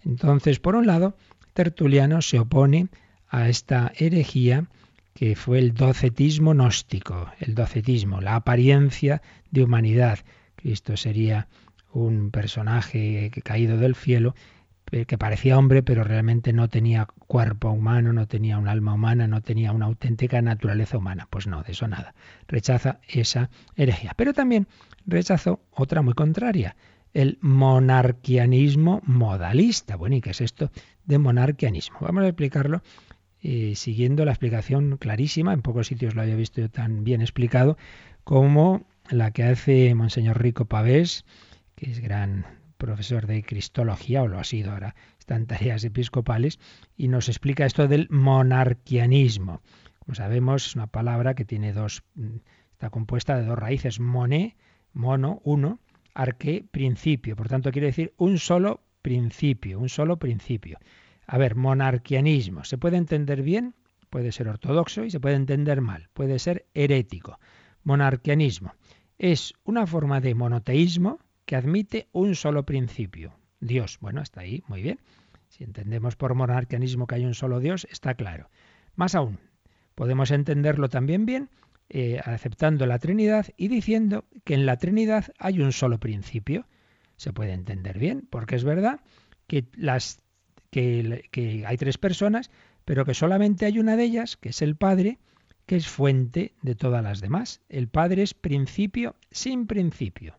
[0.06, 1.16] Entonces, por un lado,
[1.52, 2.88] Tertuliano se opone
[3.28, 4.66] a esta herejía
[5.14, 10.20] que fue el docetismo gnóstico, el docetismo, la apariencia de humanidad.
[10.54, 11.48] Cristo sería
[11.92, 14.34] un personaje caído del cielo
[14.92, 19.26] eh, que parecía hombre, pero realmente no tenía cuerpo humano, no tenía un alma humana,
[19.26, 21.26] no tenía una auténtica naturaleza humana.
[21.30, 22.14] Pues no, de eso nada.
[22.46, 24.12] Rechaza esa herejía.
[24.16, 24.68] Pero también
[25.06, 26.76] rechazó otra muy contraria,
[27.14, 29.96] el monarquianismo modalista.
[29.96, 30.70] Bueno, ¿y qué es esto
[31.04, 31.98] de monarquianismo?
[32.00, 32.82] Vamos a explicarlo
[33.48, 37.76] eh, siguiendo la explicación clarísima, en pocos sitios lo había visto yo tan bien explicado,
[38.24, 41.24] como la que hace Monseñor Rico Pavés,
[41.76, 42.44] que es gran
[42.76, 46.58] profesor de Cristología, o lo ha sido ahora, está en tareas episcopales,
[46.96, 49.60] y nos explica esto del monarquianismo.
[50.00, 52.02] Como sabemos, es una palabra que tiene dos,
[52.72, 54.56] está compuesta de dos raíces, moné,
[54.92, 55.78] mono, uno,
[56.16, 57.36] arque, principio.
[57.36, 60.78] Por tanto, quiere decir un solo principio, un solo principio.
[61.26, 63.74] A ver, monarquianismo, ¿se puede entender bien?
[64.10, 67.38] Puede ser ortodoxo y se puede entender mal, puede ser herético.
[67.84, 68.74] Monarquianismo
[69.18, 73.98] es una forma de monoteísmo que admite un solo principio, Dios.
[74.00, 74.98] Bueno, está ahí, muy bien.
[75.48, 78.48] Si entendemos por monarquianismo que hay un solo Dios, está claro.
[78.94, 79.38] Más aún,
[79.94, 81.50] podemos entenderlo también bien
[81.88, 86.66] eh, aceptando la Trinidad y diciendo que en la Trinidad hay un solo principio.
[87.16, 89.00] Se puede entender bien, porque es verdad
[89.46, 90.20] que, las,
[90.70, 92.50] que, que hay tres personas,
[92.84, 95.18] pero que solamente hay una de ellas, que es el Padre,
[95.66, 97.60] que es fuente de todas las demás.
[97.68, 100.38] El Padre es principio sin principio.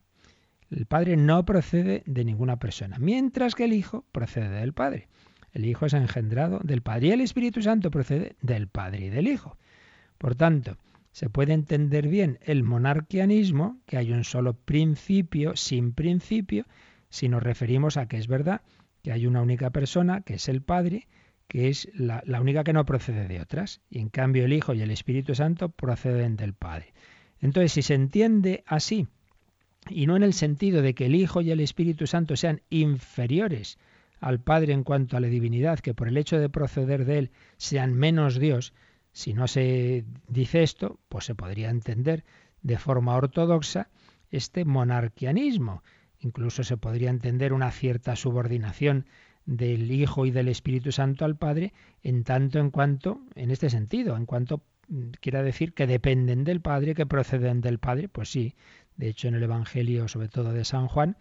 [0.69, 5.07] El Padre no procede de ninguna persona, mientras que el Hijo procede del Padre.
[5.53, 9.27] El Hijo es engendrado del Padre y el Espíritu Santo procede del Padre y del
[9.27, 9.57] Hijo.
[10.17, 10.77] Por tanto,
[11.17, 16.67] se puede entender bien el monarquianismo, que hay un solo principio sin principio,
[17.09, 18.61] si nos referimos a que es verdad
[19.01, 21.07] que hay una única persona, que es el Padre,
[21.47, 24.83] que es la, única que no procede de otras, y en cambio el Hijo y
[24.83, 26.93] el Espíritu Santo proceden del Padre.
[27.41, 29.07] Entonces, si se entiende así,
[29.89, 33.79] y no en el sentido de que el Hijo y el Espíritu Santo sean inferiores
[34.19, 37.31] al Padre en cuanto a la divinidad, que por el hecho de proceder de Él
[37.57, 38.71] sean menos Dios,
[39.17, 42.23] si no se dice esto, pues se podría entender
[42.61, 43.89] de forma ortodoxa
[44.29, 45.81] este monarquianismo.
[46.19, 49.07] Incluso se podría entender una cierta subordinación
[49.47, 54.15] del Hijo y del Espíritu Santo al Padre, en tanto en cuanto, en este sentido,
[54.17, 58.53] en cuanto mm, quiera decir que dependen del Padre, que proceden del Padre, pues sí.
[58.97, 61.17] De hecho, en el Evangelio, sobre todo de San Juan,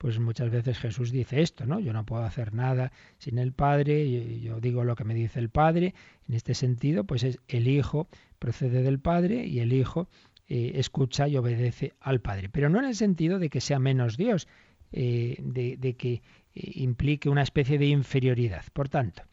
[0.00, 1.78] pues muchas veces Jesús dice esto, ¿no?
[1.78, 5.50] Yo no puedo hacer nada sin el Padre, yo, digo lo que me dice el
[5.50, 5.94] Padre.
[6.26, 8.08] En este sentido, pues es el Hijo
[8.38, 10.08] procede del Padre y el Hijo
[10.48, 12.48] eh, escucha y obedece al Padre.
[12.48, 14.48] Pero no en el sentido de que sea menos Dios,
[14.90, 16.22] eh, de, que eh,
[16.54, 18.64] implique una especie de inferioridad.
[18.72, 19.24] Por tanto,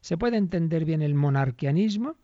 [0.00, 2.16] se puede entender bien el monarquianismo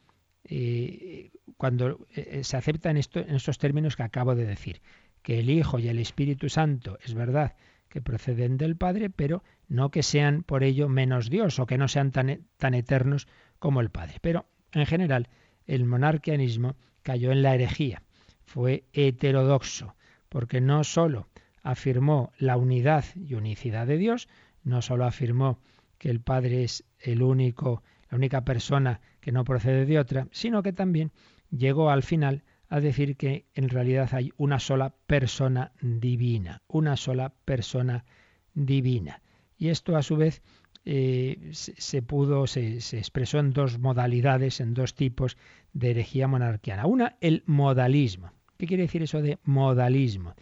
[1.57, 2.09] cuando
[2.43, 4.81] se acepta en, en estos términos que acabo de decir,
[5.23, 7.55] que el Hijo y el Espíritu Santo, es verdad,
[7.93, 11.89] que proceden del Padre, pero no que sean por ello menos Dios o que no
[11.89, 13.29] sean tan, e, tan eternos
[13.59, 14.17] como el Padre.
[14.23, 15.29] Pero en general
[15.67, 18.03] el monarquianismo cayó en la herejía,
[18.47, 19.95] fue heterodoxo,
[20.31, 21.29] porque no sólo
[21.63, 24.27] afirmó la unidad y unicidad de Dios,
[24.65, 25.59] no sólo afirmó
[25.99, 30.63] que el Padre es el único, la única persona que no procede de otra, sino
[30.63, 31.13] que también
[31.51, 32.43] llegó al final
[32.73, 38.07] a decir que en realidad hay una sola persona divina, una sola persona
[38.55, 39.21] divina.
[39.59, 40.41] Y esto a su vez
[40.87, 45.37] eh, se, pudo, se, se, expresó en dos modalidades, en dos tipos
[45.75, 46.87] de herejía monarquiana.
[46.87, 48.33] Una, el modalismo.
[48.57, 50.35] ¿Qué quiere decir eso de modalismo?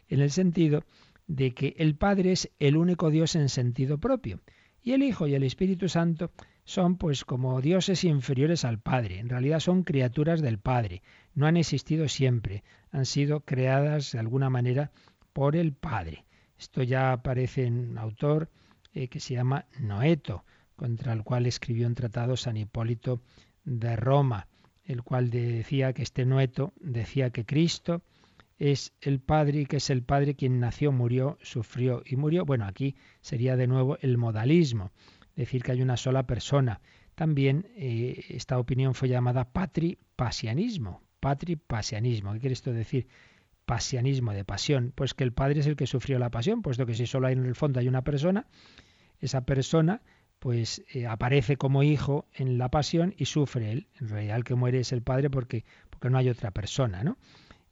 [0.09, 0.85] en el sentido
[1.27, 4.43] de que el Padre es el único Dios en sentido propio,
[4.83, 6.33] y el Hijo y el Espíritu Santo
[6.65, 11.01] son pues como dioses inferiores al Padre, en realidad son criaturas del Padre,
[11.35, 14.93] no han existido siempre, han sido creadas de alguna manera
[15.33, 16.27] por el Padre.
[16.59, 18.51] Esto ya aparece en un autor
[18.93, 20.45] eh, que se llama Noeto,
[20.81, 23.21] contra el cual escribió un tratado San Hipólito
[23.65, 24.49] de Roma,
[24.87, 28.01] el cual decía que este Noeto decía que Cristo
[28.57, 32.47] es el Padre y que es el Padre quien nació, murió, sufrió y murió.
[32.47, 34.91] Bueno, aquí sería de nuevo el modalismo,
[35.37, 36.81] decir que hay una sola persona.
[37.15, 41.03] También eh, esta opinión fue llamada patripasianismo.
[41.21, 42.33] Patripasianismo.
[42.33, 43.07] ¿Qué quiere esto decir?
[43.67, 44.95] Pasianismo de pasión.
[44.95, 47.35] Pues que el Padre es el que sufrió la pasión, puesto que si solo hay
[47.35, 48.47] en el fondo hay una persona,
[49.21, 50.01] esa persona
[50.41, 53.87] pues eh, aparece como hijo en la pasión y sufre él.
[54.01, 57.19] En realidad el que muere es el padre porque, porque no hay otra persona, ¿no?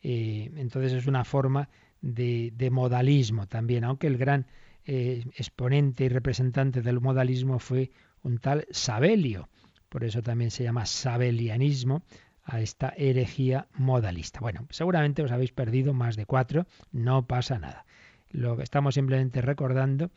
[0.02, 1.70] Eh, entonces es una forma
[2.02, 4.46] de, modalismo también, aunque el gran
[4.84, 7.90] eh, exponente y representante del modalismo fue
[8.22, 9.48] un tal Sabelio.
[9.88, 12.02] Por eso también se llama sabelianismo
[12.44, 14.40] a esta herejía modalista.
[14.40, 17.86] Bueno, seguramente os habéis perdido más de cuatro, no pasa nada.
[18.30, 20.10] Lo que estamos simplemente recordando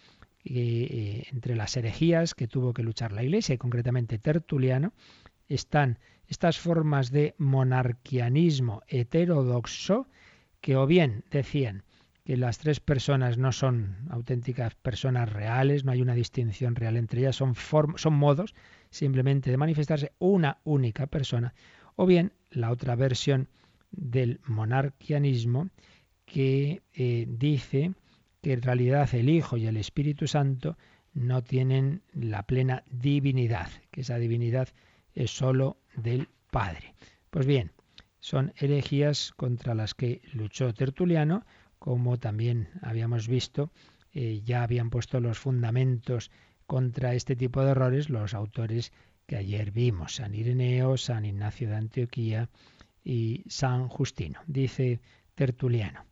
[0.44, 4.94] eh, entre las herejías que tuvo que luchar la Iglesia, y concretamente Tertuliano,
[5.48, 10.08] están estas formas de monarquianismo heterodoxo
[10.62, 11.84] que o bien decían
[12.24, 17.22] que las tres personas no son auténticas personas reales, no hay una distinción real entre
[17.22, 17.56] ellas, son,
[17.96, 18.54] son modos
[18.89, 21.54] simplemente de manifestarse una única persona,
[21.96, 23.50] o bien la otra versión
[23.92, 25.70] del monarquianismo
[26.26, 27.94] que eh, dice
[28.42, 30.78] que en realidad el Hijo y el Espíritu Santo
[31.14, 34.70] no tienen la plena divinidad, que esa divinidad
[35.14, 36.94] es sólo del Padre.
[37.30, 37.72] Pues bien,
[38.20, 41.46] son herejías contra las que luchó Tertuliano,
[41.80, 43.72] como también habíamos visto,
[44.14, 46.32] eh, ya habían puesto los fundamentos
[46.68, 48.92] contra este tipo de errores los autores
[49.26, 52.50] que ayer vimos, San Ireneo, San Ignacio de Antioquía
[53.04, 54.39] y San Justino.
[54.46, 55.00] Dice
[55.36, 56.06] Tertuliano,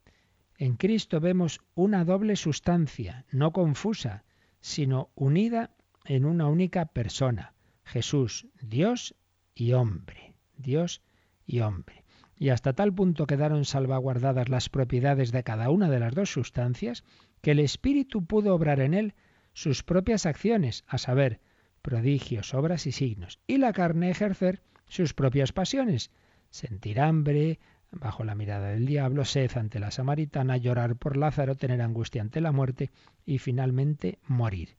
[0.60, 4.26] en Cristo vemos una doble sustancia, no confusa,
[4.60, 5.72] sino unida
[6.04, 7.54] en una única persona,
[7.86, 9.16] Jesús, Dios
[9.56, 11.02] y hombre, Dios
[11.46, 12.04] y hombre.
[12.36, 17.06] Y hasta tal punto quedaron salvaguardadas las propiedades de cada una de las dos sustancias,
[17.42, 19.14] que el Espíritu pudo obrar en él
[19.54, 21.40] sus propias acciones, a saber,
[21.82, 26.12] prodigios, obras y signos, y la carne ejercer sus propias pasiones,
[26.50, 27.60] sentir hambre
[27.92, 32.42] bajo la mirada del diablo, sed ante la samaritana, llorar por Lázaro, tener angustia ante
[32.42, 32.92] la muerte
[33.26, 34.78] y finalmente morir.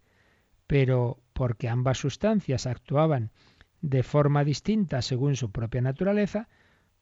[0.67, 3.31] Pero porque ambas sustancias actuaban
[3.81, 6.49] de forma distinta según su propia naturaleza,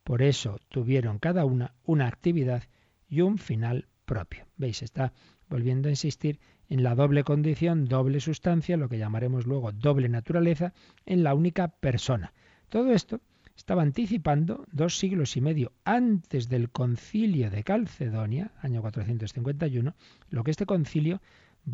[0.04, 2.64] por eso tuvieron cada una una actividad
[3.08, 4.46] y un final propio.
[4.56, 4.82] ¿Veis?
[4.82, 5.12] Está
[5.48, 10.72] volviendo a insistir en la doble condición, doble sustancia, lo que llamaremos luego doble naturaleza,
[11.06, 12.32] en la única persona.
[12.68, 13.20] Todo esto
[13.58, 19.94] estaba anticipando dos siglos y medio antes del concilio de Calcedonia, año 451,
[20.30, 21.20] lo que este concilio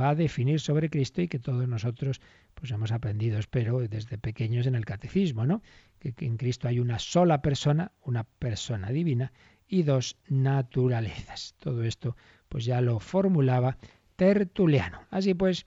[0.00, 2.22] va a definir sobre Cristo y que todos nosotros
[2.54, 5.62] pues hemos aprendido, espero, desde pequeños en el catecismo, ¿no?
[5.98, 9.32] Que, que en Cristo hay una sola persona, una persona divina
[9.68, 11.54] y dos naturalezas.
[11.58, 12.16] Todo esto
[12.48, 13.76] pues ya lo formulaba
[14.16, 15.02] Tertuliano.
[15.10, 15.66] Así pues,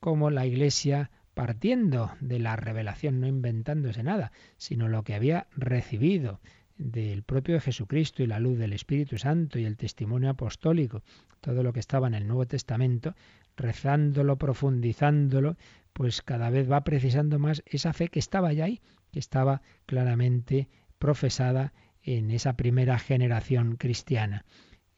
[0.00, 6.40] como la Iglesia partiendo de la revelación, no inventándose nada, sino lo que había recibido
[6.76, 11.02] del propio Jesucristo y la luz del Espíritu Santo y el testimonio apostólico,
[11.40, 13.14] todo lo que estaba en el Nuevo Testamento,
[13.56, 15.56] rezándolo, profundizándolo,
[15.92, 18.80] pues cada vez va precisando más esa fe que estaba ya ahí,
[19.10, 20.68] que estaba claramente
[20.98, 21.72] profesada
[22.02, 24.44] en esa primera generación cristiana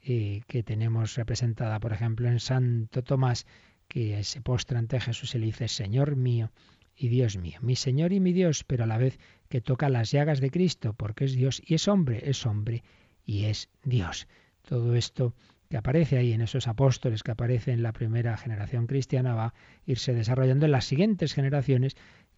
[0.00, 3.46] eh, que tenemos representada, por ejemplo, en Santo Tomás,
[3.88, 6.50] que se postra ante Jesús y le dice, Señor mío
[6.96, 9.18] y Dios mío, mi Señor y mi Dios, pero a la vez
[9.48, 12.82] que toca las llagas de Cristo, porque es Dios y es hombre, es hombre
[13.24, 14.28] y es Dios.
[14.62, 15.34] Todo esto
[15.68, 19.54] que aparece ahí en esos apóstoles que aparece en la primera generación cristiana va a
[19.86, 21.96] irse desarrollando en las siguientes generaciones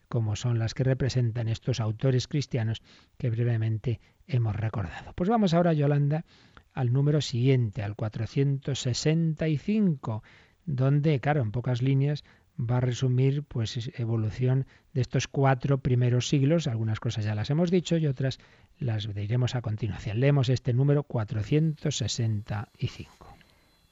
[0.09, 2.83] como son las que representan estos autores cristianos
[3.19, 5.13] que brevemente hemos recordado.
[5.15, 6.25] Pues vamos ahora, Yolanda,
[6.73, 10.23] al número siguiente, al 465,
[10.67, 12.25] donde, claro, en pocas líneas
[12.59, 16.67] va a resumir pues evolución de estos cuatro primeros siglos.
[16.67, 18.39] Algunas cosas ya las hemos dicho y otras
[18.79, 20.21] las diremos a continuación.
[20.21, 23.37] Leemos este número 465.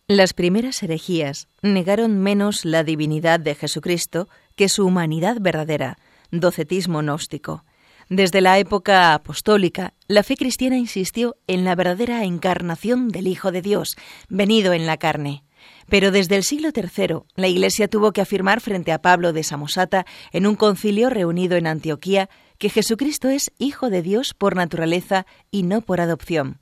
[0.06, 5.96] Las primeras herejías negaron menos la divinidad de Jesucristo que su humanidad verdadera,
[6.30, 7.64] docetismo gnóstico.
[8.10, 13.62] Desde la época apostólica, la fe cristiana insistió en la verdadera encarnación del Hijo de
[13.62, 13.96] Dios,
[14.28, 15.43] venido en la carne.
[15.88, 20.06] Pero desde el siglo III, la Iglesia tuvo que afirmar frente a Pablo de Samosata
[20.32, 22.28] en un concilio reunido en Antioquía
[22.58, 26.60] que Jesucristo es Hijo de Dios por naturaleza y no por adopción.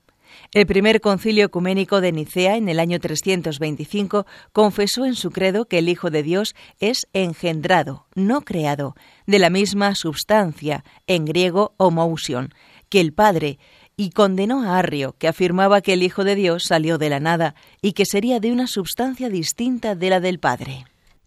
[0.53, 5.79] El primer concilio ecuménico de Nicea en el año 325 confesó en su credo que
[5.79, 8.95] el Hijo de Dios es engendrado, no creado,
[9.27, 12.55] de la misma substancia, en griego homousion,
[12.89, 13.59] que el Padre,
[13.97, 17.55] y condenó a Arrio, que afirmaba que el Hijo de Dios salió de la nada
[17.80, 20.84] y que sería de una substancia distinta de la del Padre.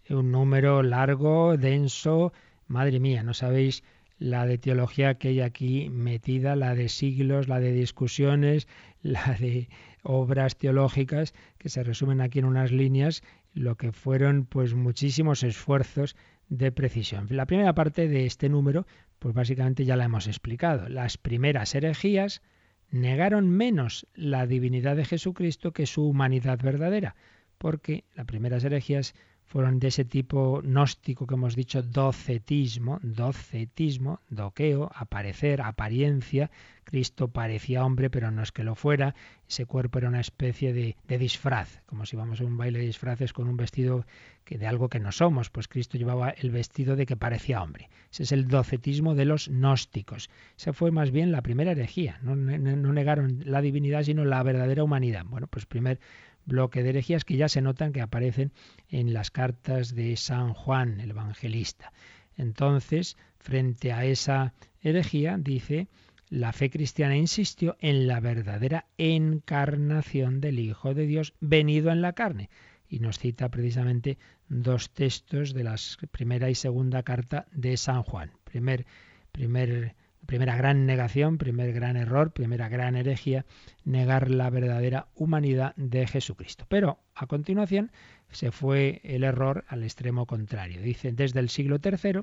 [0.08, 2.32] Un número largo, denso,
[2.68, 3.82] madre mía, no sabéis
[4.18, 8.66] la de teología que hay aquí metida, la de siglos, la de discusiones,
[9.02, 9.68] la de
[10.02, 16.16] obras teológicas que se resumen aquí en unas líneas, lo que fueron pues muchísimos esfuerzos
[16.48, 17.26] de precisión.
[17.30, 18.86] La primera parte de este número,
[19.18, 20.88] pues básicamente ya la hemos explicado.
[20.88, 22.42] Las primeras herejías
[22.90, 27.16] negaron menos la divinidad de Jesucristo que su humanidad verdadera,
[27.58, 29.14] porque las primeras herejías
[29.46, 36.50] fueron de ese tipo gnóstico que hemos dicho, docetismo, docetismo, doqueo, aparecer, apariencia.
[36.82, 39.14] Cristo parecía hombre, pero no es que lo fuera.
[39.48, 43.32] Ese cuerpo era una especie de, disfraz, como si vamos a un baile de disfraces
[43.32, 44.04] con un vestido
[44.44, 45.48] que de algo que no somos.
[45.48, 47.88] Pues Cristo llevaba el vestido de que parecía hombre.
[48.10, 50.28] Ese es el docetismo de los gnósticos.
[50.58, 52.18] Esa fue más bien la primera herejía.
[52.22, 55.24] No, no negaron la divinidad, sino la verdadera humanidad.
[55.24, 56.00] Bueno, pues primer
[56.46, 58.52] bloque de herejías que ya se notan que aparecen
[58.88, 61.92] en las cartas de San Juan, el evangelista.
[62.36, 65.88] Entonces, frente a esa herejía, dice,
[66.28, 72.14] la fe cristiana insistió en la verdadera encarnación del Hijo de Dios venido en la
[72.14, 72.50] carne.
[72.88, 74.18] Y nos cita precisamente
[74.48, 75.76] dos textos de la
[76.10, 78.30] primera y segunda carta de San Juan.
[78.44, 78.86] Primer,
[79.32, 83.46] primer Primera gran negación, primer gran error, primera gran herejía,
[83.84, 86.66] negar la verdadera humanidad de Jesucristo.
[86.68, 87.92] Pero a continuación
[88.30, 90.82] se fue el error al extremo contrario.
[90.82, 92.22] Dice, desde el siglo III,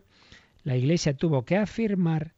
[0.64, 2.34] la Iglesia tuvo que afirmar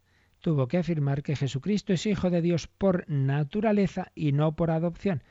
[0.46, 5.24] tuvo que afirmar que Jesucristo es hijo de Dios por naturaleza y no por adopción,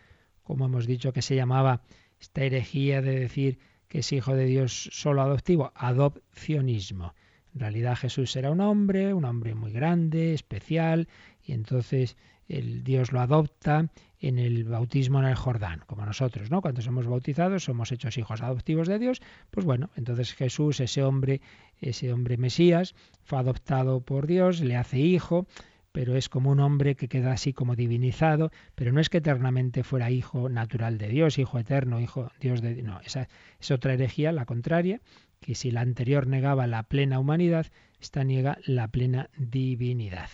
[0.43, 1.83] como hemos dicho que se llamaba
[2.21, 7.15] esta herejía de decir que es hijo de Dios solo adoptivo, adopcionismo.
[7.55, 11.09] En realidad Jesús era un hombre, un hombre muy grande, especial,
[11.45, 12.17] y entonces
[12.49, 13.91] el Dios lo adopta
[14.21, 16.63] en el bautismo en el Jordán, como nosotros, ¿no?
[16.63, 21.41] Cuando somos bautizados somos hechos hijos adoptivos de Dios, pues bueno, entonces Jesús, ese hombre,
[21.81, 25.47] ese hombre Mesías, fue adoptado por Dios, le hace hijo,
[25.93, 29.85] pero es como un hombre que queda así como divinizado, pero no es que eternamente
[29.85, 33.29] fuera hijo natural de Dios, hijo eterno, hijo Dios de no, esa
[33.61, 35.01] es otra herejía, la contraria,
[35.45, 37.67] que si la anterior negaba la plena humanidad,
[38.01, 40.31] esta niega la plena divinidad.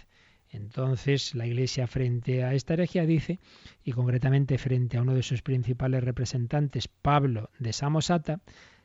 [0.50, 3.40] Entonces la Iglesia frente a esta herejía dice,
[3.82, 8.40] y concretamente frente a uno de sus principales representantes, Pablo de Samosata,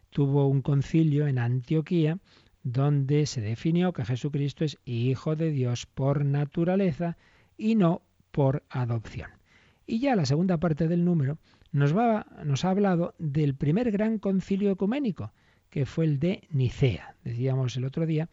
[0.09, 2.17] tuvo un concilio en Antioquía
[2.63, 7.17] donde se definió que Jesucristo es hijo de Dios por naturaleza
[7.55, 8.01] y no
[8.31, 9.29] por adopción.
[9.85, 11.37] Y ya la segunda parte del número
[11.71, 15.31] nos, va, nos ha hablado del primer gran concilio ecuménico,
[15.75, 17.15] que fue el de Nicea.
[17.25, 18.29] Decíamos el otro día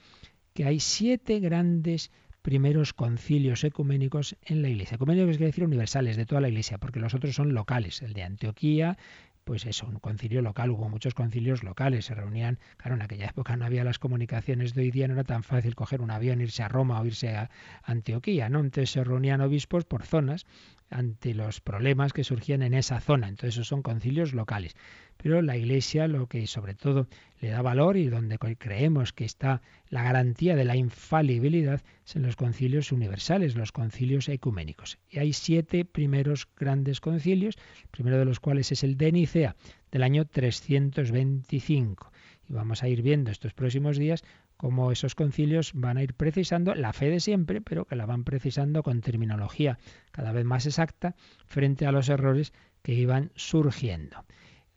[0.54, 4.94] que hay siete grandes primeros concilios ecuménicos en la Iglesia.
[4.94, 8.00] Ecuménicos quiere decir universales, de toda la Iglesia, porque los otros son locales.
[8.00, 8.96] El de Antioquía,
[9.42, 13.56] pues eso, un concilio local, hubo muchos concilios locales, se reunían, claro, en aquella época
[13.56, 16.62] no había las comunicaciones de hoy día, no era tan fácil coger un avión, irse
[16.62, 17.50] a Roma o irse a
[17.82, 18.60] Antioquía, ¿no?
[18.60, 20.46] Entonces se reunían obispos por zonas
[20.90, 23.28] ante los problemas que surgían en esa zona.
[23.28, 24.76] Entonces esos son concilios locales.
[25.22, 27.06] Pero la Iglesia lo que sobre todo
[27.40, 32.22] le da valor y donde creemos que está la garantía de la infalibilidad es en
[32.22, 34.98] los concilios universales, los concilios ecuménicos.
[35.08, 39.54] Y hay siete primeros grandes concilios, el primero de los cuales es el de Nicea
[39.92, 42.12] del año 325.
[42.48, 44.24] Y vamos a ir viendo estos próximos días
[44.56, 48.24] cómo esos concilios van a ir precisando la fe de siempre, pero que la van
[48.24, 49.78] precisando con terminología
[50.10, 51.14] cada vez más exacta
[51.46, 52.52] frente a los errores
[52.82, 54.24] que iban surgiendo.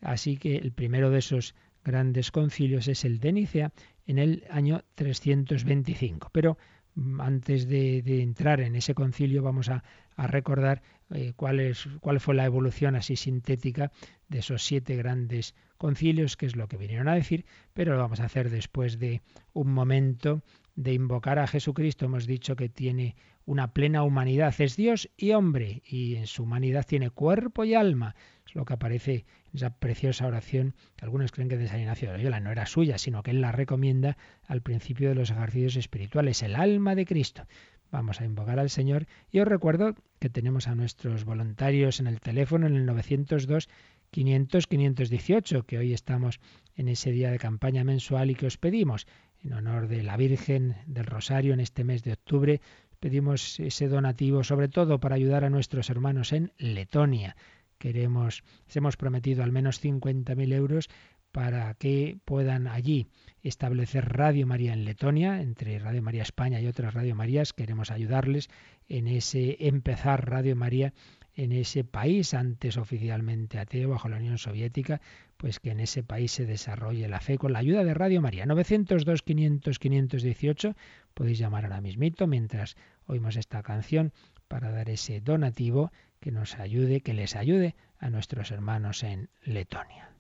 [0.02, 3.72] Así que el primero de esos grandes concilios es el de Nicea
[4.06, 6.30] en el año 325.
[6.32, 6.58] Pero
[6.96, 9.84] mm, antes de, entrar en ese concilio vamos a,
[10.18, 10.82] recordar
[11.12, 13.92] eh, cuál, cuál fue la evolución así sintética
[14.30, 18.22] de esos siete grandes concilios, que es lo que vinieron a decir, pero lo vamos
[18.22, 19.22] a hacer después de
[19.54, 20.42] un momento
[20.76, 22.06] de invocar a Jesucristo.
[22.06, 23.16] Hemos dicho que tiene
[23.46, 28.16] una plena humanidad, es Dios y hombre, y en su humanidad tiene cuerpo y alma.
[28.46, 29.26] Es lo que aparece
[29.56, 32.98] esa preciosa oración que algunos creen que de San Ignacio de Loyola no era suya,
[32.98, 37.48] sino que él la recomienda al principio de los ejercicios espirituales, el alma de Cristo.
[37.92, 42.20] Vamos a invocar al Señor y os recuerdo que tenemos a nuestros voluntarios en el
[42.20, 43.70] teléfono en el 902
[44.12, 46.40] 500 518, que hoy estamos
[46.76, 49.08] en ese día de campaña mensual y que os pedimos
[49.44, 52.62] en honor de la Virgen del Rosario en este mes de octubre.
[53.00, 57.36] Pedimos ese donativo sobre todo para ayudar a nuestros hermanos en Letonia.
[57.78, 60.90] Queremos, hemos prometido al menos 50.000 euros
[61.32, 63.08] para que puedan allí
[63.42, 67.52] establecer Radio María en Letonia, entre Radio María España y otras Radio Marías.
[67.52, 68.50] Queremos ayudarles
[68.88, 70.94] en ese empezar Radio María
[71.36, 75.02] en ese país antes oficialmente ateo bajo la Unión Soviética,
[75.36, 78.46] pues que en ese país se desarrolle la fe con la ayuda de Radio María.
[78.46, 80.76] 902 500 518
[81.14, 84.14] podéis llamar ahora mismito mientras oímos esta canción
[84.56, 85.92] para dar ese donativo
[86.22, 90.12] que nos ayude, que les ayude a nuestros hermanos en Letonia.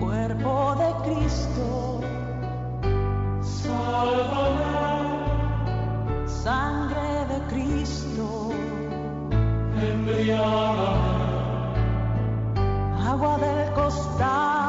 [0.00, 1.81] Cuerpo de Cristo.
[13.10, 14.61] Agua del costado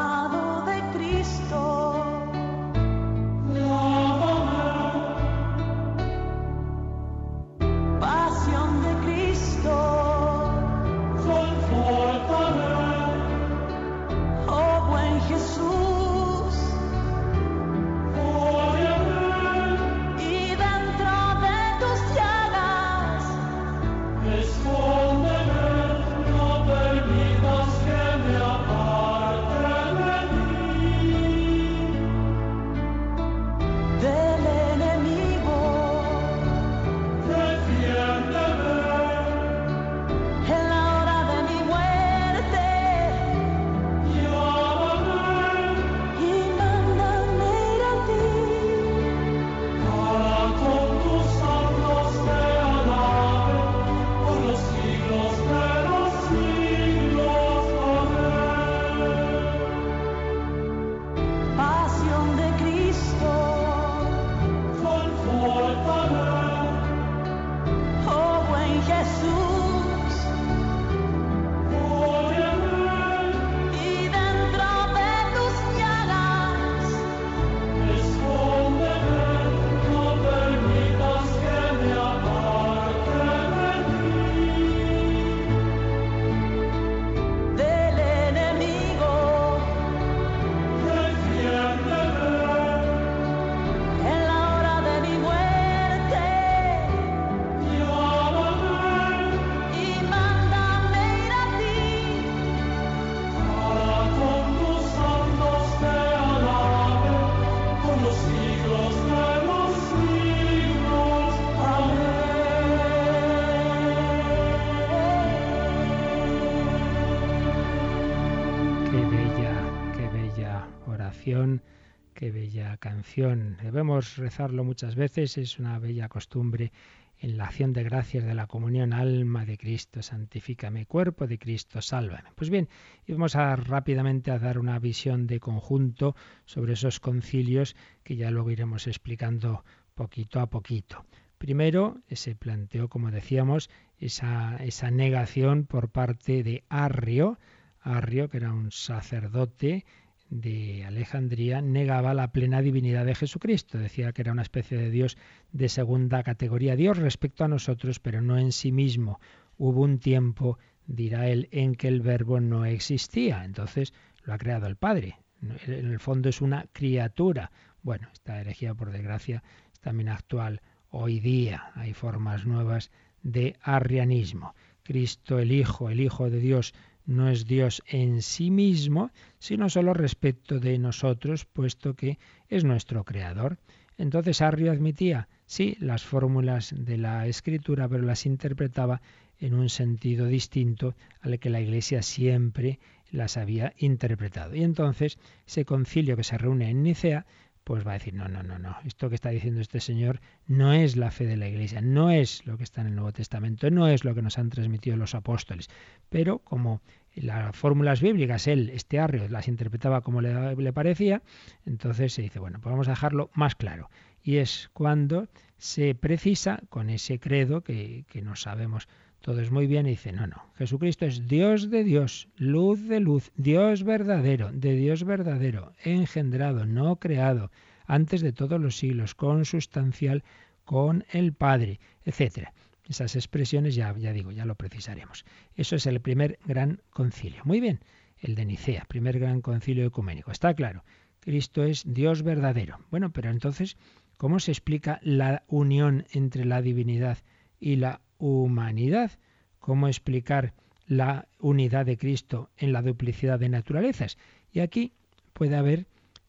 [123.16, 126.72] Debemos rezarlo muchas veces, es una bella costumbre
[127.20, 131.80] en la acción de gracias de la comunión, alma de Cristo, santifícame, cuerpo de Cristo,
[131.80, 132.30] sálvame.
[132.34, 132.68] Pues bien,
[133.06, 138.50] vamos a rápidamente a dar una visión de conjunto sobre esos concilios que ya luego
[138.50, 141.06] iremos explicando poquito a poquito.
[141.38, 147.38] Primero se planteó, como decíamos, esa negación por parte de Arrio,
[147.80, 149.84] Arrio, que era un sacerdote
[150.30, 153.78] de Alejandría, negaba la plena divinidad de Jesucristo.
[153.78, 155.16] Decía que era una especie de Dios
[155.52, 156.76] de segunda categoría.
[156.76, 159.20] Dios respecto a nosotros, pero no en sí mismo.
[159.58, 163.44] Hubo un tiempo, dirá él, en que el verbo no existía.
[163.44, 163.92] Entonces
[164.24, 165.18] lo ha creado el Padre.
[165.66, 167.50] En el fondo es una criatura.
[167.82, 171.70] Bueno, esta herejía, por desgracia, es también actual hoy día.
[171.74, 172.90] Hay formas nuevas
[173.22, 174.54] de arrianismo.
[174.82, 176.74] Cristo, el Hijo, el Hijo de Dios,
[177.06, 183.04] no es Dios en sí mismo, sino solo respecto de nosotros, puesto que es nuestro
[183.04, 183.58] creador.
[183.98, 189.00] Entonces Arrio admitía, sí, las fórmulas de la escritura, pero las interpretaba
[189.38, 192.78] en un sentido distinto al que la Iglesia siempre
[193.10, 194.56] las había interpretado.
[194.56, 197.26] Y entonces ese concilio que se reúne en Nicea
[197.64, 200.74] pues va a decir, no, no, no, no, esto que está diciendo este señor no
[200.74, 203.70] es la fe de la Iglesia, no es lo que está en el Nuevo Testamento,
[203.70, 205.70] no es lo que nos han transmitido los apóstoles.
[206.10, 206.82] Pero como
[207.14, 211.22] las fórmulas bíblicas, él, este arrio, las interpretaba como le, le parecía,
[211.64, 213.88] entonces se dice, bueno, pues vamos a dejarlo más claro.
[214.22, 218.88] Y es cuando se precisa con ese credo que, que no sabemos
[219.24, 223.32] todos muy bien y dice, no, no, Jesucristo es Dios de Dios, luz de luz,
[223.36, 227.50] Dios verdadero, de Dios verdadero, engendrado, no creado,
[227.86, 230.24] antes de todos los siglos, consustancial
[230.66, 232.52] con el Padre, etcétera.
[232.86, 235.24] Esas expresiones ya, ya digo, ya lo precisaremos.
[235.56, 237.40] Eso es el primer gran concilio.
[237.46, 237.80] Muy bien,
[238.18, 240.32] el de Nicea, primer gran concilio ecuménico.
[240.32, 240.84] Está claro,
[241.20, 242.78] Cristo es Dios verdadero.
[242.90, 243.78] Bueno, pero entonces,
[244.18, 247.16] ¿cómo se explica la unión entre la divinidad
[247.58, 249.12] y la humanidad?
[249.58, 250.54] ¿Cómo explicar
[250.86, 254.18] la unidad de Cristo en la duplicidad de naturalezas?
[254.52, 254.92] Y aquí
[255.32, 255.86] puede haber,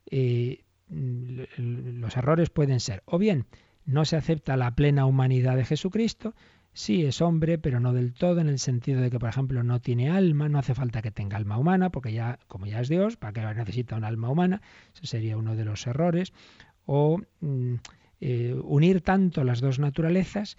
[0.10, 3.46] eh, los errores pueden ser, o bien,
[3.86, 6.34] no se acepta la plena humanidad de Jesucristo,
[6.74, 9.80] sí es hombre, pero no del todo, en el sentido de que, por ejemplo, no
[9.80, 13.16] tiene alma, no hace falta que tenga alma humana, porque ya, como ya es Dios,
[13.16, 14.62] ¿para qué necesita un alma humana?
[14.93, 16.34] Ese sería uno de los errores.
[16.86, 17.76] O mm,
[18.22, 20.58] eh, unir tanto las dos naturalezas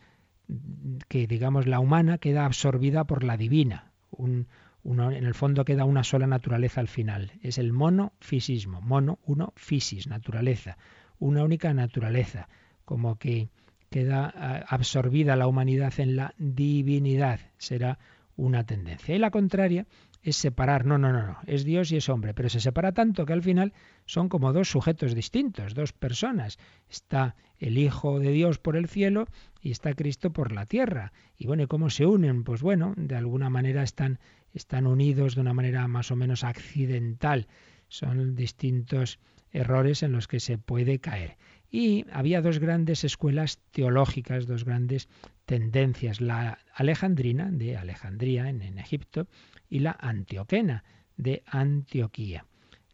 [1.08, 3.92] que, digamos, la humana queda absorbida por la divina.
[4.10, 4.46] Un,
[4.84, 7.32] en el fondo queda una sola naturaleza al final.
[7.42, 8.80] Es el monofisismo.
[8.80, 10.78] Mono, uno, fisis, naturaleza.
[11.18, 12.48] Una única naturaleza.
[12.84, 13.48] Como que,
[13.90, 14.26] queda
[14.68, 17.40] absorbida la humanidad en la divinidad.
[17.58, 17.98] Será
[18.36, 19.14] una tendencia.
[19.14, 19.86] Y la contraria
[20.26, 23.24] es separar, no, no, no, no, es Dios y es hombre, pero se separa tanto
[23.24, 23.72] que al final
[24.06, 26.58] son como dos sujetos distintos, dos personas.
[26.90, 29.28] Está el Hijo de Dios por el cielo
[29.60, 31.12] y está Cristo por la tierra.
[31.38, 32.42] Y bueno, ¿y cómo se unen?
[32.42, 34.18] Pues bueno, de alguna manera están,
[34.52, 37.46] están unidos de una manera más o menos accidental.
[37.86, 39.20] Son distintos
[39.52, 41.36] errores en los que se puede caer.
[41.70, 45.08] Y había dos grandes escuelas teológicas, dos grandes
[45.44, 49.28] tendencias, la alejandrina de Alejandría en, en Egipto
[49.68, 50.84] y la antioquena
[51.16, 52.46] de Antioquía.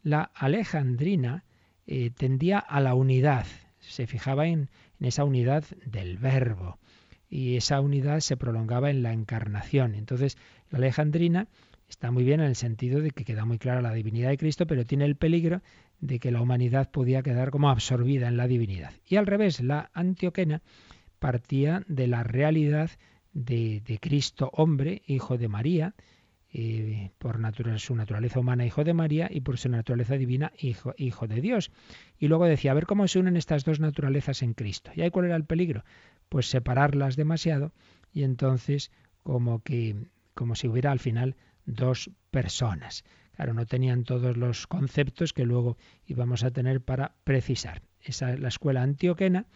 [0.02, 1.44] La alejandrina
[1.86, 3.46] eh, tendía a la unidad,
[3.80, 4.70] se fijaba en,
[5.00, 6.78] en esa unidad del verbo
[7.28, 9.94] y esa unidad se prolongaba en la encarnación.
[9.94, 10.36] Entonces,
[10.70, 11.48] la alejandrina
[11.88, 14.66] está muy bien en el sentido de que queda muy clara la divinidad de Cristo,
[14.66, 15.62] pero tiene el peligro
[16.00, 18.92] de que la humanidad podía quedar como absorbida en la divinidad.
[19.06, 20.62] Y al revés, la antioquena
[21.18, 22.90] partía de la realidad
[23.32, 25.94] de, de Cristo hombre, hijo de María,
[26.54, 27.40] eh, por
[27.78, 31.70] su naturaleza humana, hijo de María, y por su naturaleza divina, hijo, hijo de Dios.
[32.18, 34.90] Y luego decía, a ver cómo se unen estas dos naturalezas en Cristo.
[34.94, 35.84] ¿Y ahí cuál era el peligro?
[36.28, 37.72] Pues separarlas demasiado
[38.12, 38.90] y entonces
[39.22, 43.04] como que como si hubiera al final dos personas.
[43.34, 47.82] Claro, no tenían todos los conceptos que luego íbamos a tener para precisar.
[48.00, 49.46] Esa la escuela antioquena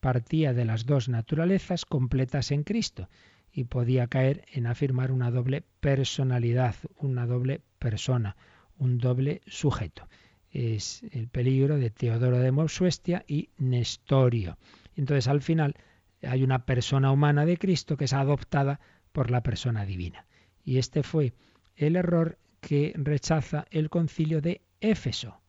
[0.00, 3.08] partía de las dos naturalezas completas en Cristo
[3.54, 8.36] y podía caer en afirmar una doble personalidad, una doble persona,
[8.78, 10.08] un doble sujeto.
[10.50, 14.58] Es el peligro de Teodoro de Mopsuestia y Nestorio.
[14.96, 15.76] Entonces al final
[16.22, 18.80] hay una persona humana de Cristo que es adoptada
[19.12, 20.26] por la persona divina.
[20.64, 21.32] Y este fue
[21.76, 25.40] el error que rechaza el concilio de Éfeso.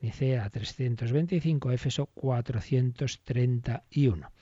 [0.00, 4.32] Nicea 325, Éfeso 431.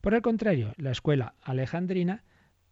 [0.00, 2.24] Por el contrario, la escuela alejandrina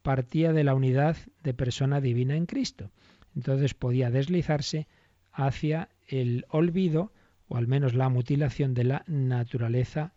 [0.03, 2.90] partía de la unidad de persona divina en Cristo.
[3.34, 4.86] Entonces podía deslizarse
[5.32, 7.12] hacia el olvido
[7.49, 10.12] o al menos la mutilación de la naturaleza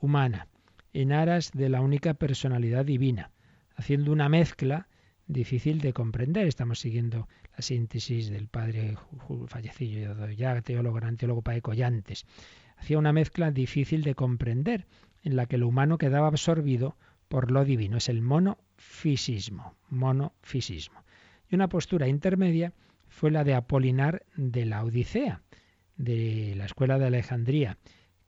[0.00, 0.48] humana,
[0.92, 3.30] en aras de la única personalidad divina,
[3.76, 4.88] haciendo una mezcla
[5.26, 6.46] difícil de comprender.
[6.46, 8.96] Estamos siguiendo la síntesis del padre
[9.46, 12.26] fallecido ya teólogo, gran teólogo Paeco Yantes.
[12.76, 14.86] Hacía una mezcla difícil de comprender,
[15.22, 16.96] en la que lo humano quedaba absorbido
[17.34, 17.96] por lo divino.
[17.96, 21.02] Es el monofisismo, monofisismo.
[21.50, 22.74] Y una postura intermedia
[23.08, 25.42] fue la de Apolinar de la Odisea,
[25.96, 27.76] de la escuela de Alejandría,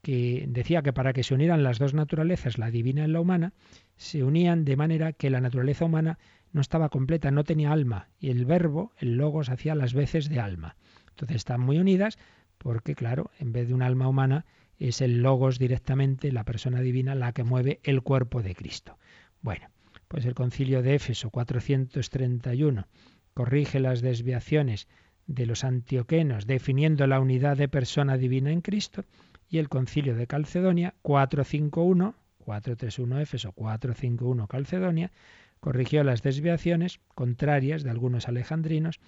[0.01, 3.53] que decía que para que se unieran las dos naturalezas, la divina y la humana,
[3.95, 6.19] se unían de manera que la naturaleza humana
[6.51, 10.41] no estaba completa, no tenía alma, y el verbo, el logos, hacía las veces de
[10.41, 10.75] alma.
[11.11, 12.17] Entonces están muy unidas
[12.57, 14.43] porque, claro, en vez de un alma humana,
[14.79, 18.97] es el logos directamente, la persona divina, la que mueve el cuerpo de Cristo.
[19.41, 19.69] Bueno,
[20.07, 22.87] pues el concilio de Éfeso 431
[23.33, 24.87] corrige las desviaciones
[25.27, 29.03] de los antioquenos, definiendo la unidad de persona divina en Cristo,
[29.49, 35.11] y el concilio de Calcedonia 451, 431 Éfeso, 451 Calcedonia,
[35.59, 38.99] corrigió las desviaciones contrarias de algunos alejandrinos,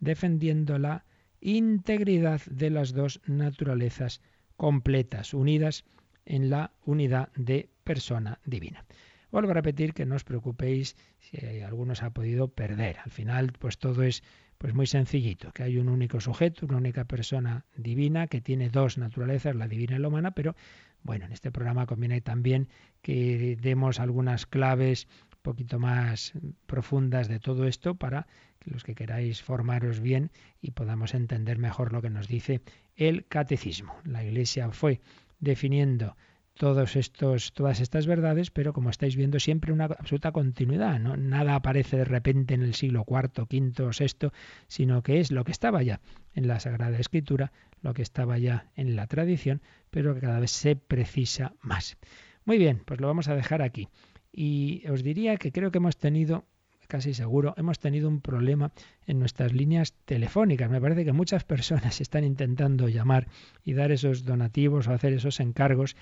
[0.00, 1.04] defendiendo la
[1.40, 4.20] integridad de las dos naturalezas
[4.56, 5.84] completas, unidas
[6.24, 8.84] en la unidad de persona divina.
[9.30, 12.98] Vuelvo a repetir que no os preocupéis si algunos ha podido perder.
[13.04, 14.22] Al final, pues todo es
[14.58, 18.96] pues muy sencillito, que hay un único sujeto, una única persona divina que tiene dos
[18.96, 20.56] naturalezas, la divina y la humana, pero
[21.02, 22.68] bueno, en este programa conviene también
[23.02, 26.32] que demos algunas claves un poquito más
[26.66, 28.26] profundas de todo esto para
[28.58, 30.30] que los que queráis formaros bien
[30.60, 32.62] y podamos entender mejor lo que nos dice
[32.96, 33.94] el catecismo.
[34.04, 35.00] La Iglesia fue
[35.38, 36.16] definiendo
[36.54, 40.98] todos estos, todas estas verdades, pero como estáis viendo siempre una absoluta continuidad.
[40.98, 44.30] Nada aparece de repente en el siglo IV, V o VI,
[44.66, 46.00] sino que es lo que estaba ya
[46.34, 50.50] en la Sagrada Escritura, lo que estaba ya en la tradición, pero que cada vez
[50.50, 51.98] se precisa más.
[52.44, 53.88] Muy bien, pues lo vamos a dejar aquí.
[54.32, 56.44] Y os diría que creo que hemos tenido
[56.86, 58.72] casi seguro, hemos tenido un problema
[59.06, 60.70] en nuestras líneas telefónicas.
[60.70, 63.28] Me parece que muchas personas están intentando llamar
[63.64, 65.96] y dar esos donativos o hacer esos encargos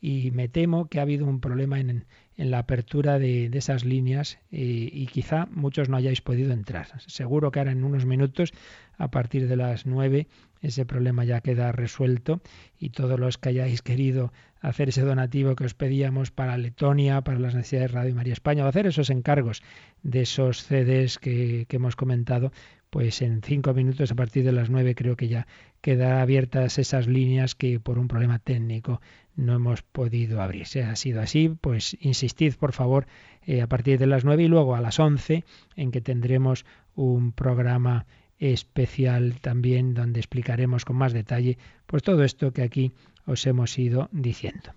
[0.00, 2.04] y me temo que ha habido un problema en,
[2.36, 6.86] en la apertura de, esas líneas y, y, quizá muchos no hayáis podido entrar.
[7.06, 8.52] Seguro que ahora en unos minutos,
[8.96, 10.28] a partir de las nueve,
[10.62, 12.40] ese problema ya queda resuelto
[12.78, 17.38] y todos los que hayáis querido hacer ese donativo que os pedíamos para Letonia, para
[17.38, 19.62] las necesidades de Radio María España, o hacer esos encargos
[20.02, 22.52] de esos CDs que, hemos comentado,
[22.90, 25.46] pues en cinco minutos a partir de las nueve creo que ya
[25.80, 29.00] quedarán abiertas esas líneas que por un problema técnico
[29.36, 30.66] no hemos podido abrir.
[30.66, 33.06] Si ha sido así, pues insistid por favor
[33.46, 35.44] eh, a partir de las nueve y luego a las once
[35.76, 38.06] en que tendremos un programa
[38.38, 42.92] especial también donde explicaremos con más detalle pues todo esto que aquí
[43.28, 44.72] os hemos ido diciendo.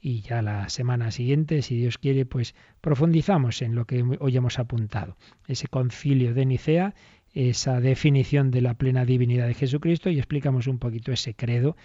[0.00, 4.58] Y ya la semana siguiente, si Dios quiere, pues profundizamos en lo que hoy hemos
[4.58, 5.16] apuntado.
[5.48, 6.94] Ese concilio de Nicea,
[7.32, 11.76] esa definición de la plena divinidad de Jesucristo y explicamos un poquito ese credo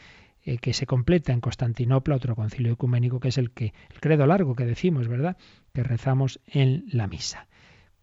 [0.44, 4.28] eh, que se completa en Constantinopla, otro concilio ecuménico que es el que el credo
[4.28, 5.38] largo que decimos, ¿verdad?
[5.74, 7.48] Que rezamos en la misa.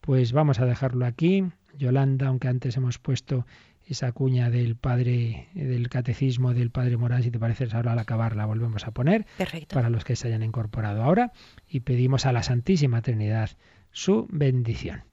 [0.01, 1.45] Pues vamos a dejarlo aquí.
[1.77, 3.45] Yolanda, aunque antes hemos puesto
[3.87, 8.35] esa cuña del padre del catecismo del padre Morán, si te parece ahora al acabar
[8.35, 9.75] la volvemos a poner Perfecto.
[9.75, 11.33] para los que se hayan incorporado ahora
[11.69, 13.51] y pedimos a la Santísima Trinidad
[13.93, 15.05] su bendición.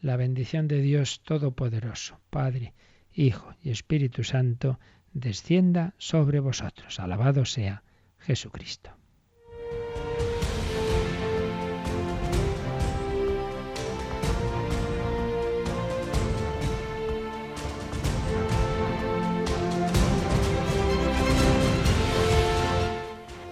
[0.00, 2.74] La bendición de Dios Todopoderoso, Padre,
[3.12, 4.78] Hijo y Espíritu Santo,
[5.12, 7.00] descienda sobre vosotros.
[7.00, 7.82] Alabado sea
[8.18, 8.97] Jesucristo.